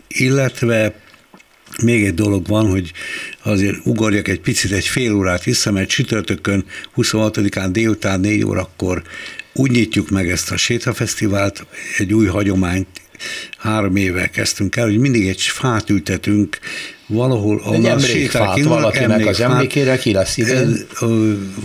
[0.08, 0.94] illetve
[1.82, 2.92] még egy dolog van, hogy
[3.42, 6.64] azért ugorjak egy picit, egy fél órát vissza, mert csütörtökön
[6.96, 9.02] 26-án délután 4 órakor
[9.52, 11.66] úgy nyitjuk meg ezt a sétafesztivált,
[11.98, 12.86] egy új hagyományt
[13.58, 16.58] három éve kezdtünk el, hogy mindig egy fát ültetünk
[17.06, 20.86] valahol, ahol a séták valakinek emlékfát, az emlékére, ki lesz idén?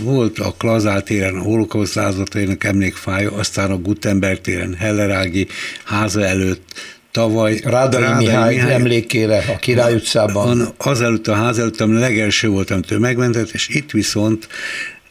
[0.02, 5.46] Volt a Klazál téren a holokauszt lázatainak emlékfája, aztán a Gutenberg téren Hellerági
[5.84, 6.62] háza előtt
[7.10, 10.74] tavaly Rádai, Rádai Mihály, Mihály emlékére a Király utcában.
[10.84, 14.48] előtt a ház előtt, ami legelső volt, amitől megmentett, és itt viszont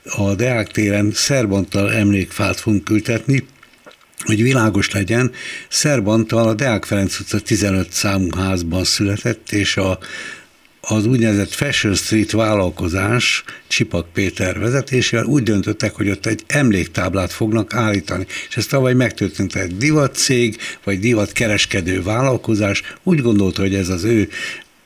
[0.03, 3.45] a Deák téren Szerbantal emlékfát fogunk ültetni,
[4.23, 5.31] hogy világos legyen,
[5.69, 9.99] Szerbantal a Deák Ferenc utca 15 számú házban született, és a,
[10.81, 17.73] az úgynevezett Fashion Street vállalkozás Csipak Péter vezetésével úgy döntöttek, hogy ott egy emléktáblát fognak
[17.73, 18.25] állítani.
[18.49, 24.29] És ez tavaly megtörtént egy divatcég, vagy divatkereskedő vállalkozás úgy gondolta, hogy ez az ő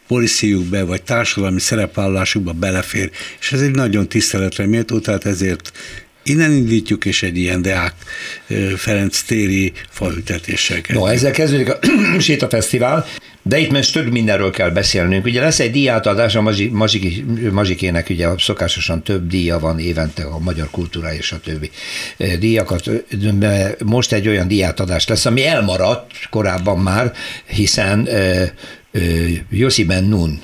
[0.07, 5.71] policyjukbe, vagy társadalmi szerepvállalásukba belefér, és ez egy nagyon tiszteletre méltó, tehát ezért
[6.27, 7.93] Innen indítjuk, és egy ilyen Deák
[8.75, 11.05] Ferenc téri faültetéssel kezdjük.
[11.05, 11.79] No, ezzel kezdődik a
[12.19, 13.05] Sétafesztivál.
[13.41, 15.25] De itt most több mindenről kell beszélnünk.
[15.25, 20.69] Ugye lesz egy díjátadás, a Mazsik, Mazsikének ugye szokásosan több díja van évente a magyar
[20.71, 21.69] kultúra és a többi
[22.39, 22.89] díjakat.
[23.83, 27.13] Most egy olyan díjátadás lesz, ami elmaradt korábban már,
[27.45, 28.09] hiszen
[29.49, 30.41] Jossi Ben Nun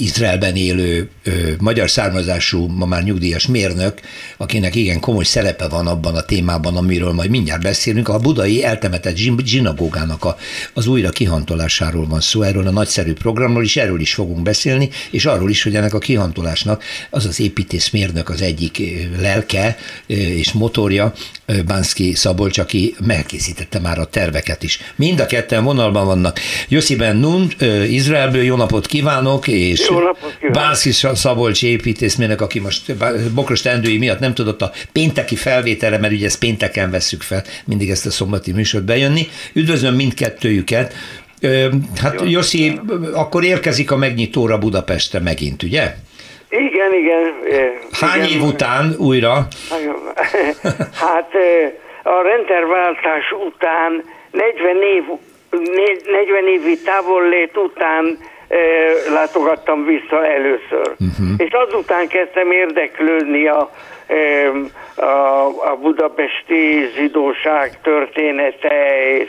[0.00, 4.00] Izraelben élő ö, magyar származású, ma már nyugdíjas mérnök,
[4.36, 8.08] akinek igen komoly szerepe van abban a témában, amiről majd mindjárt beszélünk.
[8.08, 10.36] A budai eltemetett zsinagógának a,
[10.74, 15.24] az újra kihantolásáról van szó, erről a nagyszerű programról is, erről is fogunk beszélni, és
[15.24, 18.82] arról is, hogy ennek a kihantolásnak az az építészmérnök az egyik
[19.20, 21.14] lelke és motorja,
[21.66, 24.80] Bánszki Szabolcs, aki megkészítette már a terveket is.
[24.96, 26.38] Mind a ketten vonalban vannak.
[26.68, 27.52] Jossi Ben Nun,
[27.88, 30.56] Izraelből jó napot kívánok, és jó napot kívánok.
[30.56, 32.94] Bánszki Szabolcs építészmérnök, aki most
[33.34, 37.90] Bokros teendői miatt nem tudott a pénteki felvételre, mert ugye ezt pénteken vesszük fel, mindig
[37.90, 39.28] ezt a szombati műsort bejönni.
[39.52, 40.94] Üdvözlöm mindkettőjüket.
[41.96, 42.80] Hát Jossi,
[43.12, 45.96] akkor érkezik a megnyitóra Budapestre megint, ugye?
[46.50, 47.34] Igen, igen.
[48.00, 48.40] Hány igen.
[48.40, 49.34] év után újra?
[51.04, 51.30] Hát
[52.02, 55.04] a rendszerváltás után 40 év
[55.50, 58.18] 40 évi távollét után
[59.12, 60.94] látogattam vissza először.
[60.98, 61.28] Uh-huh.
[61.36, 63.70] És azután kezdtem érdeklődni a,
[64.94, 69.28] a, a budapesti zsidóság története és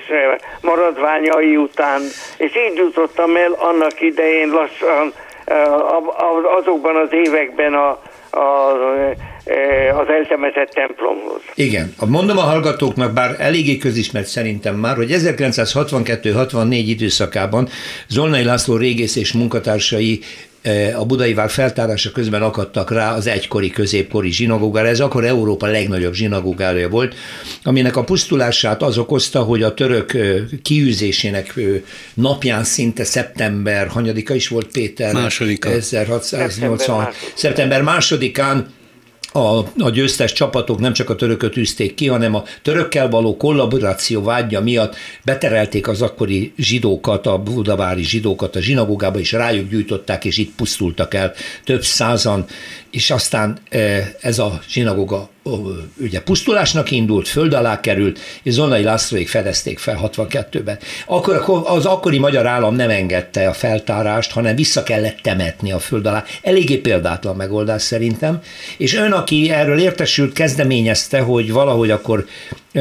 [0.62, 2.02] maradványai után,
[2.38, 5.14] és így jutottam el annak idején lassan
[6.60, 7.90] azokban az években a,
[8.32, 8.70] a
[10.00, 11.42] az eltemetett templomhoz.
[11.56, 11.94] Igen.
[12.08, 17.68] Mondom a hallgatóknak, bár eléggé közismert szerintem már, hogy 1962-64 időszakában
[18.08, 20.20] Zolnai László régész és munkatársai
[20.96, 24.88] a budai vár feltárása közben akadtak rá az egykori középkori zsinagógára.
[24.88, 27.16] Ez akkor Európa legnagyobb zsinagógája volt,
[27.64, 30.18] aminek a pusztulását az okozta, hogy a török
[30.62, 31.60] kiűzésének
[32.14, 35.14] napján szinte szeptember, hanyadika is volt Péter?
[35.14, 35.70] Másodika.
[35.70, 37.08] 1680.
[37.34, 38.78] Szeptember másodikán
[39.32, 44.24] a, a győztes csapatok nem csak a törököt űzték ki, hanem a törökkel való kollaboráció
[44.24, 50.38] vágya miatt beterelték az akkori zsidókat, a budavári zsidókat a zsinagógába, és rájuk gyújtották, és
[50.38, 52.46] itt pusztultak el több százan,
[52.92, 53.60] és aztán
[54.22, 55.30] ez a zsinagóga
[56.02, 60.78] ugye pusztulásnak indult, föld alá került, és Zonai Lászlóik fedezték fel 62-ben.
[61.06, 66.06] Akkor az akkori magyar állam nem engedte a feltárást, hanem vissza kellett temetni a föld
[66.06, 66.24] alá.
[66.42, 68.40] Eléggé példátlan megoldás szerintem.
[68.78, 72.26] És ön, aki erről értesült, kezdeményezte, hogy valahogy akkor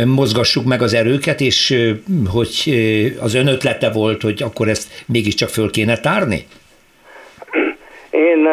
[0.04, 1.92] mozgassuk meg az erőket, és
[2.30, 2.72] hogy
[3.20, 6.46] az ön ötlete volt, hogy akkor ezt mégiscsak föl kéne tárni?
[8.10, 8.46] Én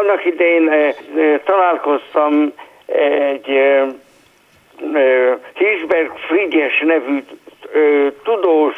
[0.00, 0.70] annak idején
[1.44, 2.52] találkoztam
[2.92, 3.60] egy
[5.54, 7.22] Hisberg Frigyes nevű
[8.22, 8.76] tudós,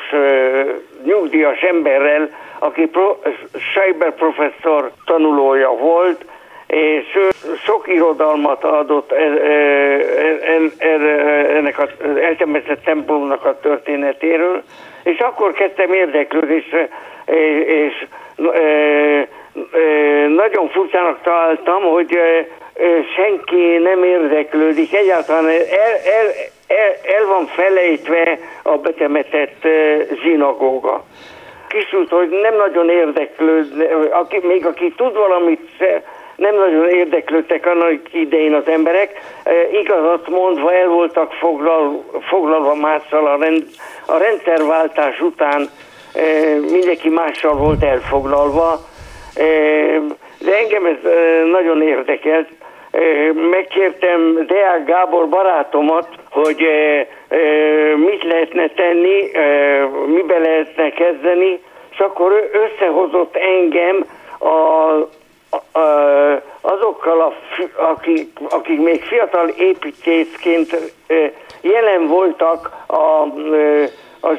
[1.05, 3.19] nyugdíjas emberrel, aki pro,
[3.59, 6.25] Scheiber professzor tanulója volt,
[6.67, 7.19] és
[7.65, 9.13] sok irodalmat adott
[11.49, 11.89] ennek az
[12.23, 14.63] eltemetett templomnak a történetéről,
[15.03, 16.77] és akkor kezdtem érdeklődni, és,
[17.67, 18.07] és
[20.29, 22.19] nagyon furcsának találtam, hogy
[23.17, 26.27] senki nem érdeklődik, egyáltalán el, el,
[26.67, 29.67] el, el van felejtve a betemetett
[30.23, 31.05] zsinagóga.
[31.69, 35.71] Kisült, hogy nem nagyon érdeklőd, aki, még aki tud valamit,
[36.37, 39.21] nem nagyon érdeklődtek annak idején az emberek,
[39.73, 43.65] igazat mondva el voltak foglal, foglalva mással a, rend,
[44.07, 45.69] a rendszerváltás után
[46.71, 48.79] mindenki mással volt elfoglalva,
[50.39, 51.11] de engem ez
[51.51, 52.49] nagyon érdekelt,
[53.51, 56.67] megkértem Deák Gábor barátomat, hogy
[57.97, 59.31] mit lehetne tenni,
[60.07, 64.05] mibe lehetne kezdeni, és akkor összehozott engem
[64.39, 64.49] a,
[65.79, 65.85] a,
[66.61, 67.35] azokkal, a,
[67.83, 70.93] akik, akik még fiatal építészként
[71.61, 73.27] jelen voltak a a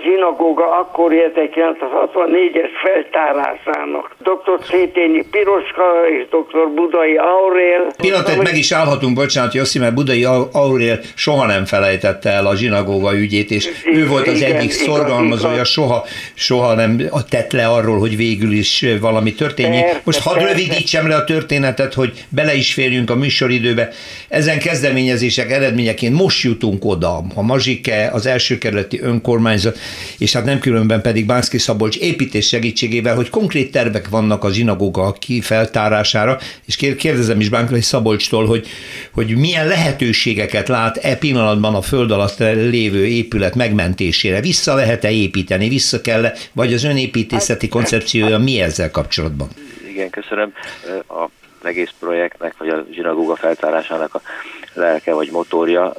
[0.04, 4.16] zsinagóga akkori 1964-es feltárásának.
[4.20, 4.66] Dr.
[4.70, 5.84] Szétényi Piroska
[6.18, 6.68] és dr.
[6.76, 7.88] Budai Aurél.
[7.98, 13.18] Pillanatot meg is állhatunk, bocsánat, Jossi, mert Budai Aurél soha nem felejtette el a zsinagóga
[13.18, 18.00] ügyét, és igen, ő volt az igen, egyik szorgalmazója, soha, soha nem tett le arról,
[18.00, 19.84] hogy végül is valami történjen.
[20.04, 23.90] Most hadd rövidítsem le a történetet, hogy bele is férjünk a műsoridőbe.
[24.30, 27.22] Ezen kezdeményezések eredményeként most jutunk oda.
[27.36, 32.48] A Mazsike, az első kerületi önkormányzat építészet, és hát nem különben pedig Bánszki Szabolcs építés
[32.48, 38.68] segítségével, hogy konkrét tervek vannak a zsinagóga kifeltárására, és kérdezem is Bánszki Szabolcstól, hogy,
[39.12, 44.42] hogy milyen lehetőségeket lát e pillanatban a föld alatt lévő épület megmentésére.
[44.42, 49.48] Vissza lehet-e építeni, vissza kell vagy az önépítészeti koncepciója mi ezzel kapcsolatban?
[49.90, 50.54] Igen, köszönöm.
[51.08, 51.30] A
[51.64, 54.22] egész projektnek, vagy a zsinagóga feltárásának a
[54.76, 55.94] lelke vagy motorja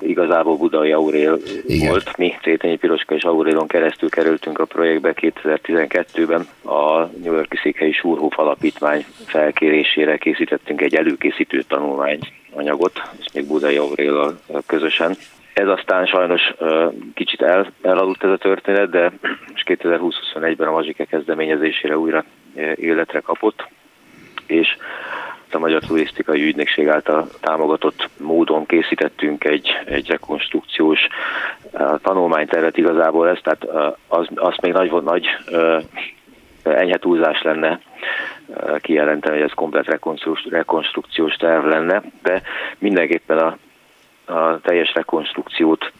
[0.00, 1.88] igazából Budai Aurél Igen.
[1.88, 2.16] volt.
[2.16, 6.46] Mi Cétenyi Piroska és Aurélon keresztül kerültünk a projektbe 2012-ben.
[6.74, 14.40] A New Yorki Székhelyi Súrhóf Alapítvány felkérésére készítettünk egy előkészítő tanulmányanyagot, és még Budai Aurél
[14.66, 15.14] közösen.
[15.52, 16.40] Ez aztán sajnos
[17.14, 19.12] kicsit el, elaludt ez a történet, de
[19.50, 22.24] most 2020-21-ben a Mazsike kezdeményezésére újra
[22.74, 23.68] életre kapott,
[24.46, 24.76] és
[25.54, 31.00] a Magyar Turisztikai Ügynökség által támogatott módon készítettünk egy, egy rekonstrukciós
[32.02, 35.26] tanulmánytervet igazából ezt, tehát az, az még nagy, nagy
[36.62, 37.80] enyhe túlzás lenne
[38.80, 39.98] kijelenteni, hogy ez komplet
[40.50, 42.42] rekonstrukciós terv lenne, de
[42.78, 43.56] mindenképpen a,
[44.32, 45.92] a teljes rekonstrukciót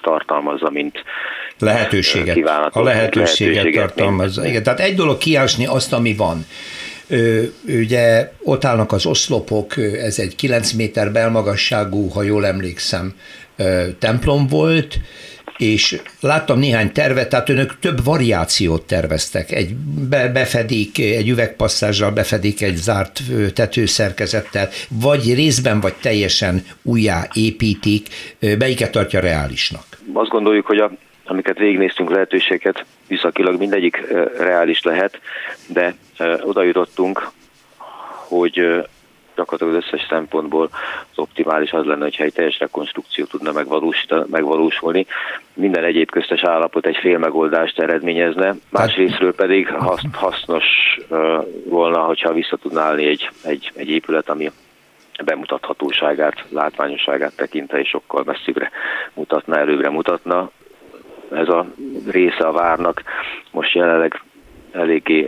[0.00, 1.04] tartalmazza, mint
[1.58, 2.36] lehetőséget.
[2.36, 4.46] A lehetőséget, lehetőséget tartalmazza.
[4.46, 6.44] Igen, tehát egy dolog kiásni azt, ami van.
[7.66, 13.14] Ugye ott állnak az oszlopok, ez egy 9 méter belmagasságú, ha jól emlékszem,
[13.98, 14.98] templom volt,
[15.56, 19.52] és láttam néhány tervet, tehát önök több variációt terveztek.
[19.52, 19.74] Egy
[20.08, 23.22] be, befedik, egy üvegpasszázsal befedik egy zárt
[23.54, 28.08] tetőszerkezettel, vagy részben, vagy teljesen újjá építik.
[28.58, 29.84] Melyiket tartja reálisnak?
[30.12, 30.90] Azt gondoljuk, hogy a
[31.26, 34.06] amiket végignéztünk lehetőséget, visszakilag mindegyik
[34.38, 35.20] reális lehet,
[35.68, 35.94] de
[36.42, 37.28] oda jutottunk,
[38.28, 38.84] hogy
[39.36, 40.68] gyakorlatilag összes szempontból
[41.10, 43.52] az optimális az lenne, hogyha egy teljes rekonstrukció tudna
[44.26, 45.06] megvalósulni.
[45.54, 49.68] Minden egyéb köztes állapot egy fél megoldást eredményezne, másrésztről pedig
[50.12, 50.64] hasznos
[51.64, 54.50] volna, hogyha vissza tudná állni egy, egy, egy épület, ami
[55.24, 58.70] bemutathatóságát, látványosságát tekintve és sokkal messzibbre
[59.14, 60.50] mutatna, előbbre mutatna
[61.36, 61.66] ez a
[62.10, 63.02] része a várnak
[63.50, 64.22] most jelenleg
[64.72, 65.26] eléggé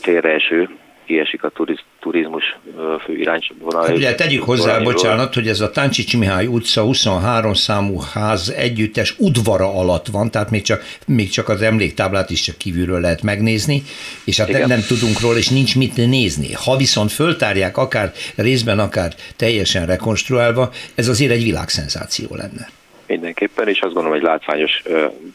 [0.00, 0.68] félreeső,
[1.06, 2.58] kiesik a turiz, turizmus
[3.04, 3.86] fő irányvonal.
[3.86, 9.14] Hát ugye tegyük hozzá, bocsánat, hogy ez a Táncsics Mihály utca 23 számú ház együttes
[9.18, 13.82] udvara alatt van, tehát még csak, még csak az emléktáblát is csak kívülről lehet megnézni,
[14.24, 16.52] és hát nem, nem tudunk róla, és nincs mit nézni.
[16.52, 22.68] Ha viszont föltárják akár részben, akár teljesen rekonstruálva, ez azért egy világszenzáció lenne.
[23.06, 24.82] Mindenképpen, és azt gondolom, hogy látványos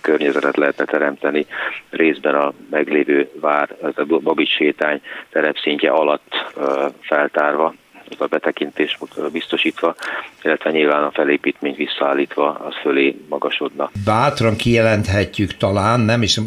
[0.02, 1.46] környezetet lehetne teremteni
[1.90, 6.54] részben a meglévő vár, ez a Babics sétány terepszintje alatt
[7.02, 7.74] feltárva,
[8.18, 8.98] a betekintést
[9.32, 9.96] biztosítva,
[10.44, 13.92] illetve nyilván a felépítmény visszaállítva, az fölé magasodna.
[14.06, 16.40] Bátran kijelenthetjük talán, nem is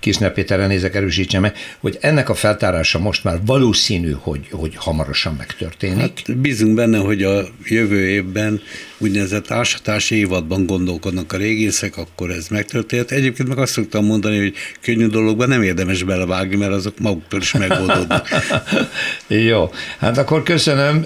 [0.00, 5.34] Kisner Péterre nézek, erősítse meg, hogy ennek a feltárása most már valószínű, hogy, hogy hamarosan
[5.38, 5.98] megtörténik.
[5.98, 8.60] Hát bízunk benne, hogy a jövő évben
[8.98, 13.10] úgynevezett ásatási évadban gondolkodnak a régészek, akkor ez megtörtént.
[13.10, 17.52] Egyébként meg azt szoktam mondani, hogy könnyű dologban nem érdemes belevágni, mert azok maguktól is
[17.52, 18.28] megoldódnak.
[19.50, 21.04] Jó, hát akkor köszönöm.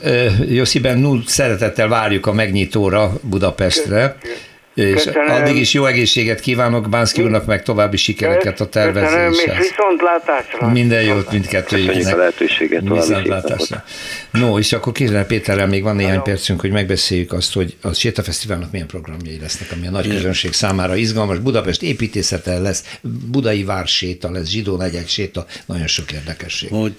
[0.49, 4.17] Josziben null szeretettel várjuk a megnyitóra Budapestre.
[4.21, 4.51] Köszönöm.
[4.75, 5.31] És Köszönöm.
[5.31, 9.37] addig is jó egészséget kívánok Bánszki úrnak, meg további sikereket a tervezéshez.
[9.37, 10.71] Köszönöm, és viszontlátásra.
[10.71, 11.97] Minden jót mindkettőjüknek.
[11.97, 12.83] Köszönjük a lehetőséget.
[12.83, 13.85] Viszontlátásra.
[14.31, 18.23] No, és akkor Kézler Péterrel még van néhány percünk, hogy megbeszéljük azt, hogy a Séta
[18.23, 21.39] Fesztiválnak milyen programjai lesznek, ami a nagy közönség számára izgalmas.
[21.39, 22.99] Budapest építészete lesz,
[23.31, 26.69] Budai Várséta lesz, Zsidó Negyek séta, nagyon sok érdekesség.
[26.69, 26.95] Hogy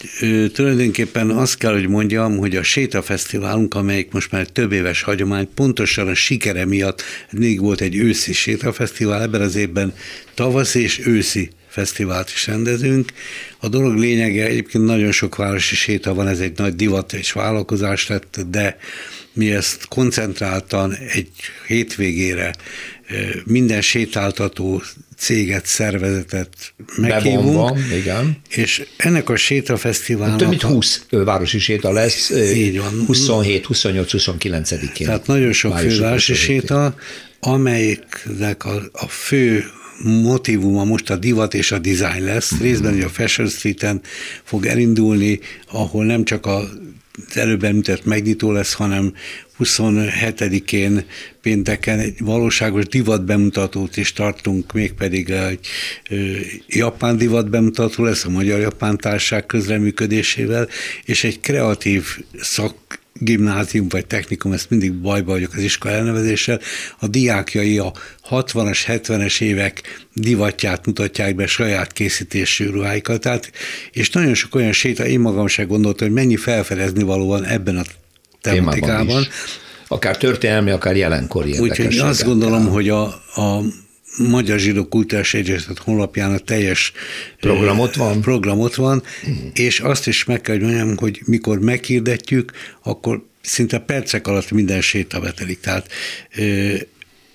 [0.53, 5.49] tulajdonképpen azt kell, hogy mondjam, hogy a Séta Fesztiválunk, amelyik most már több éves hagyomány,
[5.55, 9.93] pontosan a sikere miatt még volt egy őszi sétafesztivál, ebben az évben
[10.33, 13.13] tavasz és őszi fesztivált is rendezünk.
[13.59, 18.07] A dolog lényege egyébként nagyon sok városi séta van, ez egy nagy divat és vállalkozás
[18.07, 18.77] lett, de
[19.33, 21.29] mi ezt koncentráltan egy
[21.67, 22.53] hétvégére
[23.45, 24.83] minden sétáltató
[25.17, 27.79] céget, szervezetet meghívunk.
[27.93, 28.37] igen.
[28.49, 30.37] És ennek a sétafesztiválnak...
[30.37, 32.29] Több mint 20 városi séta lesz.
[32.55, 33.03] Így van.
[33.05, 35.05] 27, 28, 29-én.
[35.05, 36.95] Tehát nagyon sok fővárosi séta,
[37.45, 39.63] amelyiknek a, a fő
[40.03, 42.59] motivuma most a divat és a design lesz.
[42.59, 44.01] Részben, hogy a Fashion Street-en
[44.43, 45.39] fog elindulni,
[45.71, 46.69] ahol nem csak a
[47.27, 49.13] az előbb említett megnyitó lesz, hanem
[49.59, 51.05] 27-én
[51.41, 55.67] pénteken egy valóságos divat bemutatót is tartunk, mégpedig egy
[56.67, 60.67] japán divat bemutató lesz a Magyar Japán Társág közreműködésével,
[61.05, 62.05] és egy kreatív
[62.39, 66.59] szak gimnázium vagy technikum, ezt mindig bajba vagyok az iskola elnevezéssel,
[66.99, 67.93] a diákjai a
[68.29, 73.51] 60-as, 70-es évek divatját mutatják be saját készítésű ruháikat, tehát,
[73.91, 77.77] és nagyon sok olyan séta, én magam sem gondoltam, hogy mennyi felfedezni való van ebben
[77.77, 77.83] a
[78.41, 79.27] tematikában.
[79.87, 83.03] Akár történelmi, akár jelenkori Úgyhogy azt gondolom, hogy a,
[83.35, 83.63] a
[84.17, 86.91] Magyar Zsidó Kultúrás Egyesület honlapján a teljes
[87.39, 89.03] programot van, programot van
[89.53, 92.51] és azt is meg kell, hogy mondjam, hogy mikor meghirdetjük,
[92.83, 95.59] akkor szinte percek alatt minden séta betelik.
[95.59, 95.87] Tehát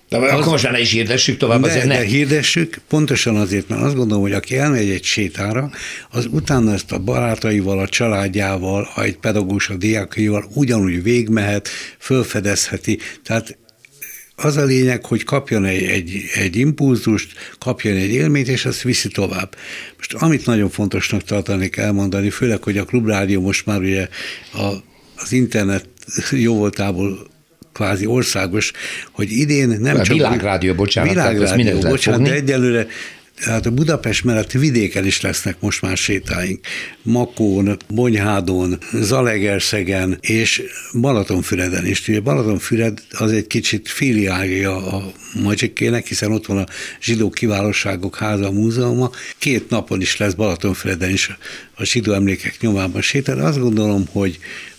[0.09, 1.97] de az, akkor most ne is hirdessük tovább, de, azért ne.
[1.97, 5.71] De hirdessük, pontosan azért, mert azt gondolom, hogy aki elmegy egy sétára,
[6.11, 11.69] az utána ezt a barátaival, a családjával, ha egy pedagógus a diákaival ugyanúgy végmehet,
[11.99, 12.99] fölfedezheti.
[13.25, 13.59] Tehát
[14.43, 19.09] az a lényeg, hogy kapjon egy, egy, egy impulzust, kapjon egy élményt, és azt viszi
[19.09, 19.57] tovább.
[19.97, 24.09] Most amit nagyon fontosnak tartanék elmondani, főleg, hogy a klubrádió most már ugye
[24.53, 24.73] a,
[25.17, 25.89] az internet
[26.31, 27.27] jó voltából
[27.73, 28.73] kvázi országos,
[29.11, 30.17] hogy idén nem a csak...
[30.17, 31.11] Világrádió, bocsánat.
[31.11, 32.87] Világrádió, bocsánat, de egyelőre
[33.41, 36.67] hát a Budapest mellett vidéken is lesznek most már sétáink.
[37.03, 40.63] Makón, Bonyhádon, Zalegerszegen és
[41.01, 42.09] Balatonfüreden is.
[42.09, 45.13] Ugye Balatonfüred az egy kicsit filiálja a
[45.43, 46.67] Magyarkének, hiszen ott van a
[47.01, 49.11] Zsidó Kiválóságok Háza, a múzeuma.
[49.39, 51.37] Két napon is lesz Balatonfüreden is
[51.75, 53.39] a zsidó emlékek nyomában sétál.
[53.39, 54.39] Azt gondolom, hogy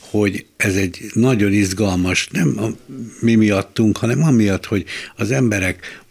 [0.09, 2.67] hogy ez egy nagyon izgalmas, nem a
[3.19, 4.85] mi miattunk, hanem amiatt, hogy
[5.15, 6.01] az emberek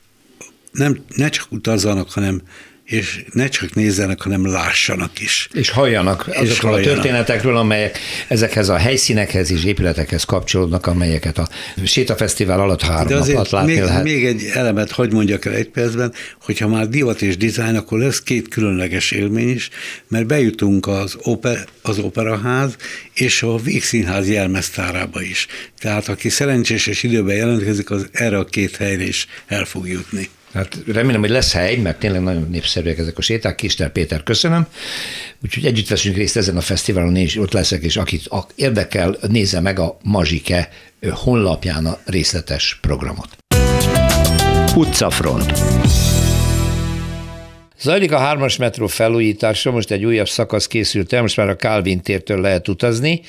[0.78, 2.42] nem, ne csak utazzanak, hanem
[2.88, 5.48] és ne csak nézzenek, hanem lássanak is.
[5.52, 6.98] És halljanak és azokról halljanak.
[6.98, 7.98] a történetekről, amelyek
[8.28, 11.48] ezekhez a helyszínekhez és épületekhez kapcsolódnak, amelyeket a
[11.84, 14.02] Sétafesztivál alatt három De azért nap látni még, lehet.
[14.02, 16.12] még egy elemet hagy mondjak el egy percben,
[16.42, 19.68] hogyha már divat és dizájn, akkor lesz két különleges élmény is,
[20.08, 22.76] mert bejutunk az, oper, az operaház
[23.14, 25.46] és a Végszínház jelmeztárába is.
[25.78, 30.28] Tehát aki szerencsés és időben jelentkezik, az erre a két helyre is el fog jutni.
[30.52, 33.54] Hát remélem, hogy lesz hely, mert tényleg nagyon népszerűek ezek a séták.
[33.54, 34.66] Kister Péter, köszönöm.
[35.42, 39.60] Úgyhogy együtt veszünk részt ezen a fesztiválon, én is ott leszek, és akit érdekel, nézze
[39.60, 40.68] meg a Mazsike
[41.10, 43.36] honlapján a részletes programot.
[44.74, 45.52] Utcafront.
[47.80, 52.00] Zajlik a hármas metró felújítása, most egy újabb szakasz készült el, most már a Calvin
[52.00, 53.20] tértől lehet utazni,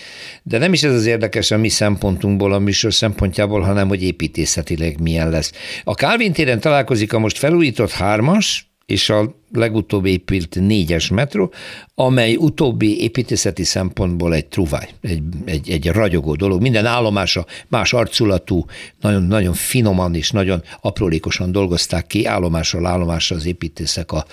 [0.44, 5.02] de nem is ez az érdekes a mi szempontunkból, a műsor szempontjából, hanem hogy építészetileg
[5.02, 5.52] milyen lesz.
[5.84, 11.54] A Calvin téren találkozik a most felújított hármas, és a legutóbb épült négyes metró,
[11.96, 16.62] amely utóbbi építészeti szempontból egy truváj, egy, egy, egy ragyogó dolog.
[16.62, 18.66] Minden állomása más arculatú,
[19.02, 24.26] nagyon, nagyon finoman és nagyon aprólékosan dolgozták ki állomásról állomásra az építészek a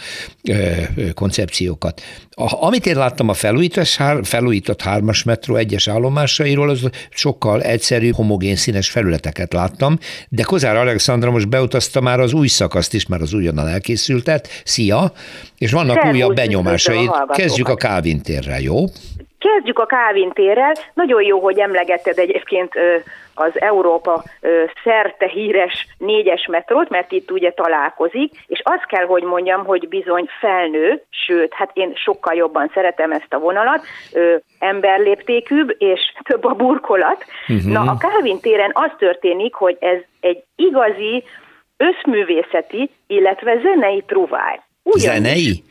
[0.43, 2.03] ö, ö, koncepciókat.
[2.31, 8.57] A, amit én láttam a felújítás, felújított hármas metró egyes állomásairól, az sokkal egyszerű, homogén
[8.57, 9.99] színes felületeket láttam,
[10.29, 14.46] de Kozár Alexandra most beutazta már az új szakaszt is, mert az újonnan elkészültet.
[14.65, 15.13] Szia!
[15.59, 17.11] és vannak Szervusz, újabb benyomásai.
[17.29, 18.77] Kezdjük a Kávin térrel, jó?
[19.39, 20.73] Kezdjük a Kávin térrel.
[20.95, 22.73] Nagyon jó, hogy emlegetted egyébként
[23.35, 24.25] az Európa
[24.85, 30.27] szerte híres négyes metrót, mert itt ugye találkozik, és azt kell, hogy mondjam, hogy bizony
[30.41, 33.85] felnő, sőt, hát én sokkal jobban szeretem ezt a vonalat,
[34.59, 37.25] emberléptékűbb, és több a burkolat.
[37.49, 37.73] Uh-huh.
[37.73, 41.25] Na, a Kávin téren az történik, hogy ez egy igazi
[41.77, 44.61] összművészeti, illetve zenei truváj.
[44.83, 45.65] Ugyanis, zenei?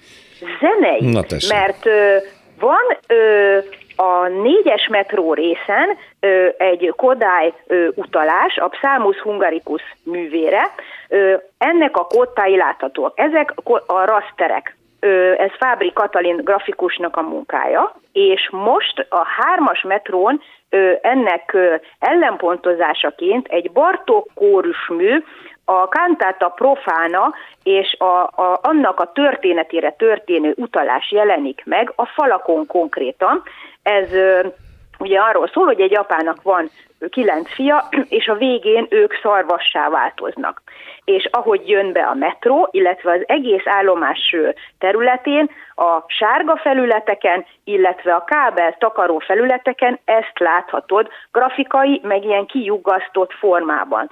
[0.59, 2.17] Zenei, Na mert ö,
[2.59, 3.57] van ö,
[3.95, 10.71] a négyes metró részen ö, egy Kodály ö, utalás, a Psalmus Hungaricus művére.
[11.09, 13.19] Ö, ennek a kottái láthatóak.
[13.19, 13.53] Ezek
[13.85, 14.75] a raszterek.
[14.99, 21.75] Ö, ez Fábri Katalin grafikusnak a munkája, és most a hármas metrón ö, ennek ö,
[21.99, 25.23] ellenpontozásaként egy Bartók kórusmű,
[25.65, 32.65] a cantata profána és a, a, annak a történetére történő utalás jelenik meg a falakon
[32.65, 33.43] konkrétan.
[33.83, 34.09] Ez
[34.99, 36.69] ugye arról szól, hogy egy apának van
[37.09, 40.61] kilenc fia, és a végén ők szarvassá változnak.
[41.03, 44.35] És ahogy jön be a metró, illetve az egész állomás
[44.79, 53.33] területén, a sárga felületeken, illetve a kábel takaró felületeken ezt láthatod grafikai, meg ilyen kiuggasztott
[53.33, 54.09] formában.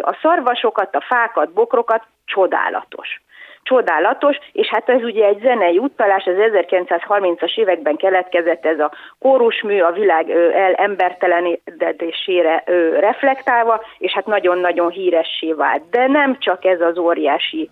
[0.00, 3.20] A szarvasokat, a fákat, bokrokat csodálatos.
[3.66, 9.80] Csodálatos, és hát ez ugye egy zenei utalás, az 1930-as években keletkezett ez a kórusmű
[9.80, 12.62] a világ el embertelenedésére
[13.00, 15.82] reflektálva, és hát nagyon-nagyon híressé vált.
[15.90, 17.70] De nem csak ez az óriási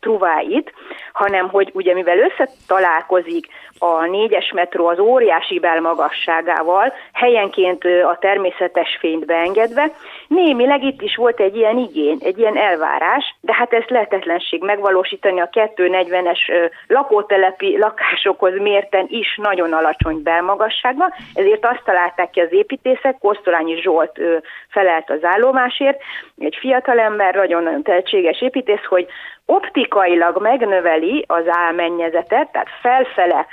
[0.00, 0.72] truváit,
[1.12, 3.46] hanem hogy ugye mivel összetalálkozik
[3.78, 9.90] a négyes metró az óriási belmagasságával, helyenként a természetes fényt beengedve.
[10.28, 15.14] Némileg itt is volt egy ilyen igény, egy ilyen elvárás, de hát ezt lehetetlenség megvalósítani
[15.24, 23.18] a 240-es lakótelepi lakásokhoz mérten is nagyon alacsony belmagasságban, ezért azt találták ki az építészek,
[23.18, 24.20] Kosztolányi Zsolt
[24.68, 26.00] felelt az állomásért,
[26.38, 29.06] egy fiatalember, nagyon-nagyon tehetséges építész, hogy
[29.46, 33.46] optikailag megnöveli az álmennyezetet, tehát felfele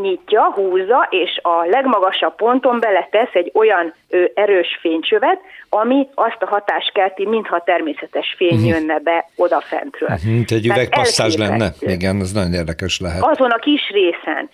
[0.00, 6.46] nyitja, húzza, és a legmagasabb ponton beletesz egy olyan ö, erős fénycsövet, ami azt a
[6.46, 8.68] hatást kelti, mintha természetes fény uh-huh.
[8.68, 10.08] jönne be odafentről.
[10.08, 11.68] Uh-huh, egy üvegpasszázs lenne?
[11.80, 13.22] Igen, ez nagyon érdekes lehet.
[13.22, 14.50] Azon a kis részen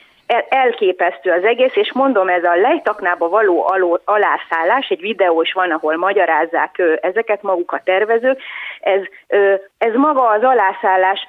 [0.48, 5.70] elképesztő az egész, és mondom, ez a lejtaknába való aló, alászállás, egy videó is van,
[5.70, 8.40] ahol magyarázzák ezeket maguk a tervezők,
[8.80, 9.00] ez,
[9.78, 11.26] ez maga az alászállás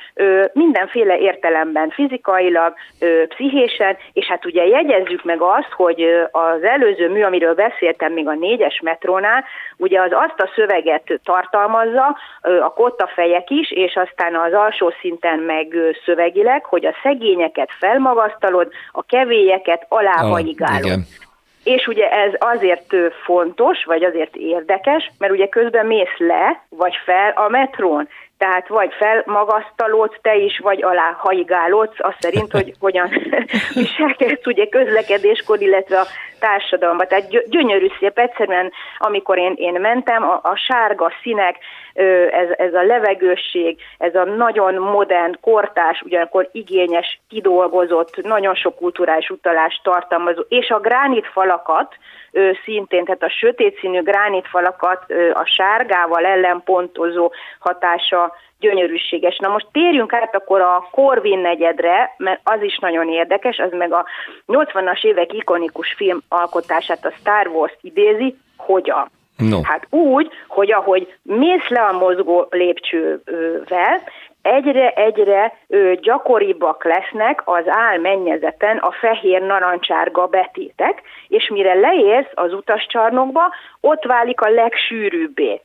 [0.54, 2.74] mindenféle értelemben, fizikailag,
[3.28, 6.02] pszichésen, és hát ugye jegyezzük meg azt, hogy
[6.32, 9.44] az előző mű, amiről beszéltem még a négyes metrónál,
[9.78, 15.76] ugye az azt a szöveget tartalmazza, a kottafejek is, és aztán az alsó szinten meg
[16.06, 20.92] szövegileg, hogy a szegényeket felmagasztalod, a kevélyeket aláhaigálod.
[20.92, 21.29] Ah,
[21.76, 27.32] és ugye ez azért fontos, vagy azért érdekes, mert ugye közben mész le, vagy fel
[27.36, 28.08] a metrón.
[28.38, 33.10] Tehát vagy felmagasztalódsz te is, vagy alá haigálódsz, azt szerint, hogy hogyan
[33.74, 36.08] viselkedsz ugye közlekedéskor, illetve a
[36.40, 37.08] társadalomban.
[37.08, 41.56] Tehát gyönyörű szép, egyszerűen amikor én, én mentem, a, a sárga színek,
[42.32, 49.30] ez, ez a levegősség, ez a nagyon modern, kortás, ugyanakkor igényes, kidolgozott, nagyon sok kulturális
[49.30, 51.96] utalást tartalmazó, és a gránit falakat,
[52.64, 59.38] szintén, tehát a sötét színű gránitfalakat a sárgával ellenpontozó hatása gyönyörűséges.
[59.38, 63.94] Na most térjünk át akkor a Corvin negyedre, mert az is nagyon érdekes, az meg
[63.94, 64.06] a
[64.48, 69.10] 80-as évek ikonikus film alkotását, a Star Wars idézi, hogyan?
[69.40, 69.62] No.
[69.64, 74.02] Hát úgy, hogy ahogy mész le a mozgó lépcsővel,
[74.42, 75.58] egyre-egyre
[76.02, 84.50] gyakoribbak lesznek az álmennyezeten a fehér-narancsárga betétek, és mire leérsz az utascsarnokba, ott válik a
[84.50, 85.62] legsűrűbbé.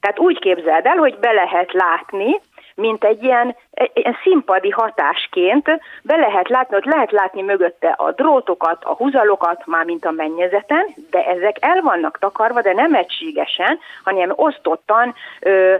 [0.00, 2.40] Tehát úgy képzeld el, hogy be lehet látni,
[2.74, 5.66] mint egy ilyen, egy ilyen színpadi hatásként
[6.02, 10.86] be lehet látni, ott lehet látni mögötte a drótokat, a húzalokat, már mint a mennyezeten,
[11.10, 15.74] de ezek el vannak takarva, de nem egységesen, hanem osztottan ö,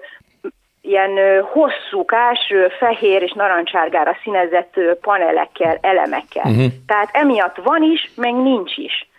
[0.82, 6.50] ilyen hosszúkás, fehér és narancsárgára színezett panelekkel, elemekkel.
[6.50, 6.72] Uh-huh.
[6.86, 9.10] Tehát emiatt van is, meg nincs is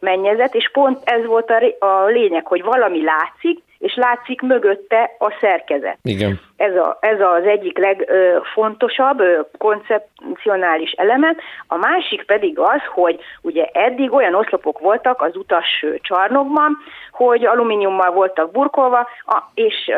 [0.00, 5.36] mennyezet, és pont ez volt a, a lényeg, hogy valami látszik, és látszik mögötte a
[5.40, 5.98] szerkezet.
[6.02, 6.40] Igen.
[6.56, 9.22] Ez, a, ez az egyik legfontosabb
[9.58, 11.40] koncepcionális elemet.
[11.66, 16.78] A másik pedig az, hogy ugye eddig olyan oszlopok voltak az utas csarnokban,
[17.10, 19.08] hogy alumíniummal voltak burkolva,
[19.54, 19.90] és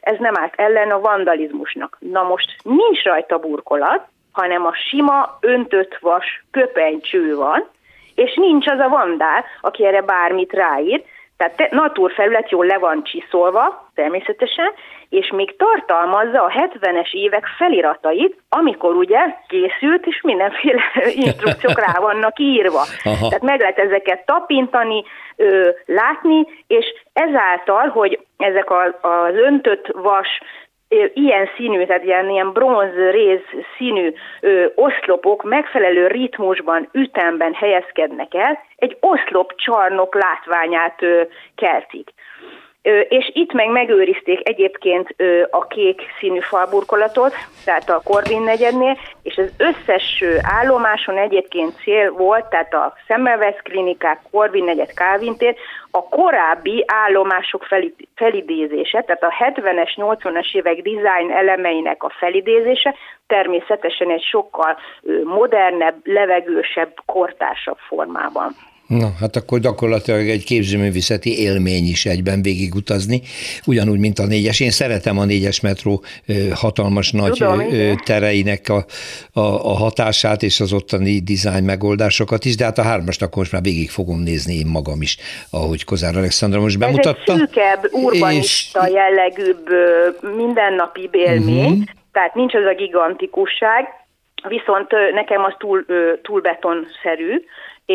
[0.00, 1.96] ez nem állt ellen a vandalizmusnak.
[1.98, 7.68] Na most nincs rajta burkolat, hanem a sima öntött vas köpenycső van,
[8.14, 11.04] és nincs az a vandál, aki erre bármit ráír,
[11.40, 14.72] tehát naturfelület jól le van csiszolva, természetesen,
[15.08, 19.18] és még tartalmazza a 70-es évek feliratait, amikor ugye
[19.48, 20.82] készült, és mindenféle
[21.26, 22.82] instrukciók rá vannak írva.
[23.04, 23.28] Aha.
[23.28, 25.04] Tehát meg lehet ezeket tapintani,
[25.36, 28.70] ö, látni, és ezáltal, hogy ezek
[29.00, 30.40] az öntött vas
[31.14, 33.40] ilyen színű, tehát ilyen, ilyen bronz réz
[33.76, 41.22] színű ö, oszlopok megfelelő ritmusban, ütemben helyezkednek el, egy oszlop csarnok látványát ö,
[41.54, 42.10] keltik
[43.08, 45.14] és itt meg megőrizték egyébként
[45.50, 52.44] a kék színű falburkolatot, tehát a Korvin negyednél, és az összes állomáson egyébként cél volt,
[52.44, 55.54] tehát a Semmelweis klinikák, Korvin negyed, Calvin tér,
[55.90, 57.66] a korábbi állomások
[58.14, 62.94] felidézése, tehát a 70-es, 80-as évek design elemeinek a felidézése,
[63.26, 64.78] természetesen egy sokkal
[65.24, 68.54] modernebb, levegősebb, kortársabb formában.
[68.90, 73.22] Na, hát akkor gyakorlatilag egy képzőművészeti élmény is egyben végigutazni,
[73.66, 74.60] ugyanúgy, mint a négyes.
[74.60, 76.02] Én szeretem a négyes metró
[76.54, 77.62] hatalmas nagy Tudom,
[78.04, 78.84] tereinek a,
[79.32, 83.52] a, a hatását és az ottani dizájn megoldásokat is, de hát a hármast akkor most
[83.52, 85.16] már végig fogom nézni én magam is,
[85.50, 87.32] ahogy Kozár Alexandra most bemutatta.
[87.32, 88.92] Ez egy szűkebb, urbanista és...
[88.92, 89.68] jellegűbb,
[90.36, 93.84] mindennapi élmény, uh-huh Tehát nincs az a gigantikusság,
[94.48, 95.84] viszont nekem az túl,
[96.22, 97.44] túl betonszerű,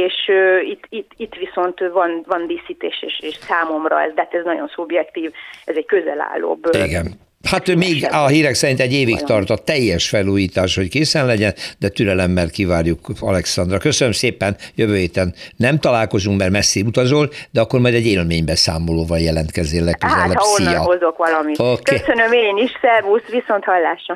[0.04, 4.34] és uh, itt, itt, itt viszont van, van díszítés, és, és számomra ez, de hát
[4.34, 5.32] ez nagyon szubjektív,
[5.66, 6.70] ez egy közelállóbb.
[6.72, 7.24] Igen.
[7.50, 11.90] Hát még a hírek szerint egy évig tart a teljes felújítás, hogy készen legyen, de
[11.90, 13.78] türelemmel kivárjuk Alexandra.
[13.78, 19.84] Köszönöm szépen, jövő héten nem találkozunk, mert messzi utazol, de akkor majd egy élménybeszámolóval jelentkezzél
[19.84, 20.28] legközelebb.
[20.28, 20.82] Hát, ha onnan Szia.
[20.82, 21.60] hozok valamit.
[21.60, 21.98] Okay.
[21.98, 24.16] Köszönöm én is, szervusz, viszont hallásra.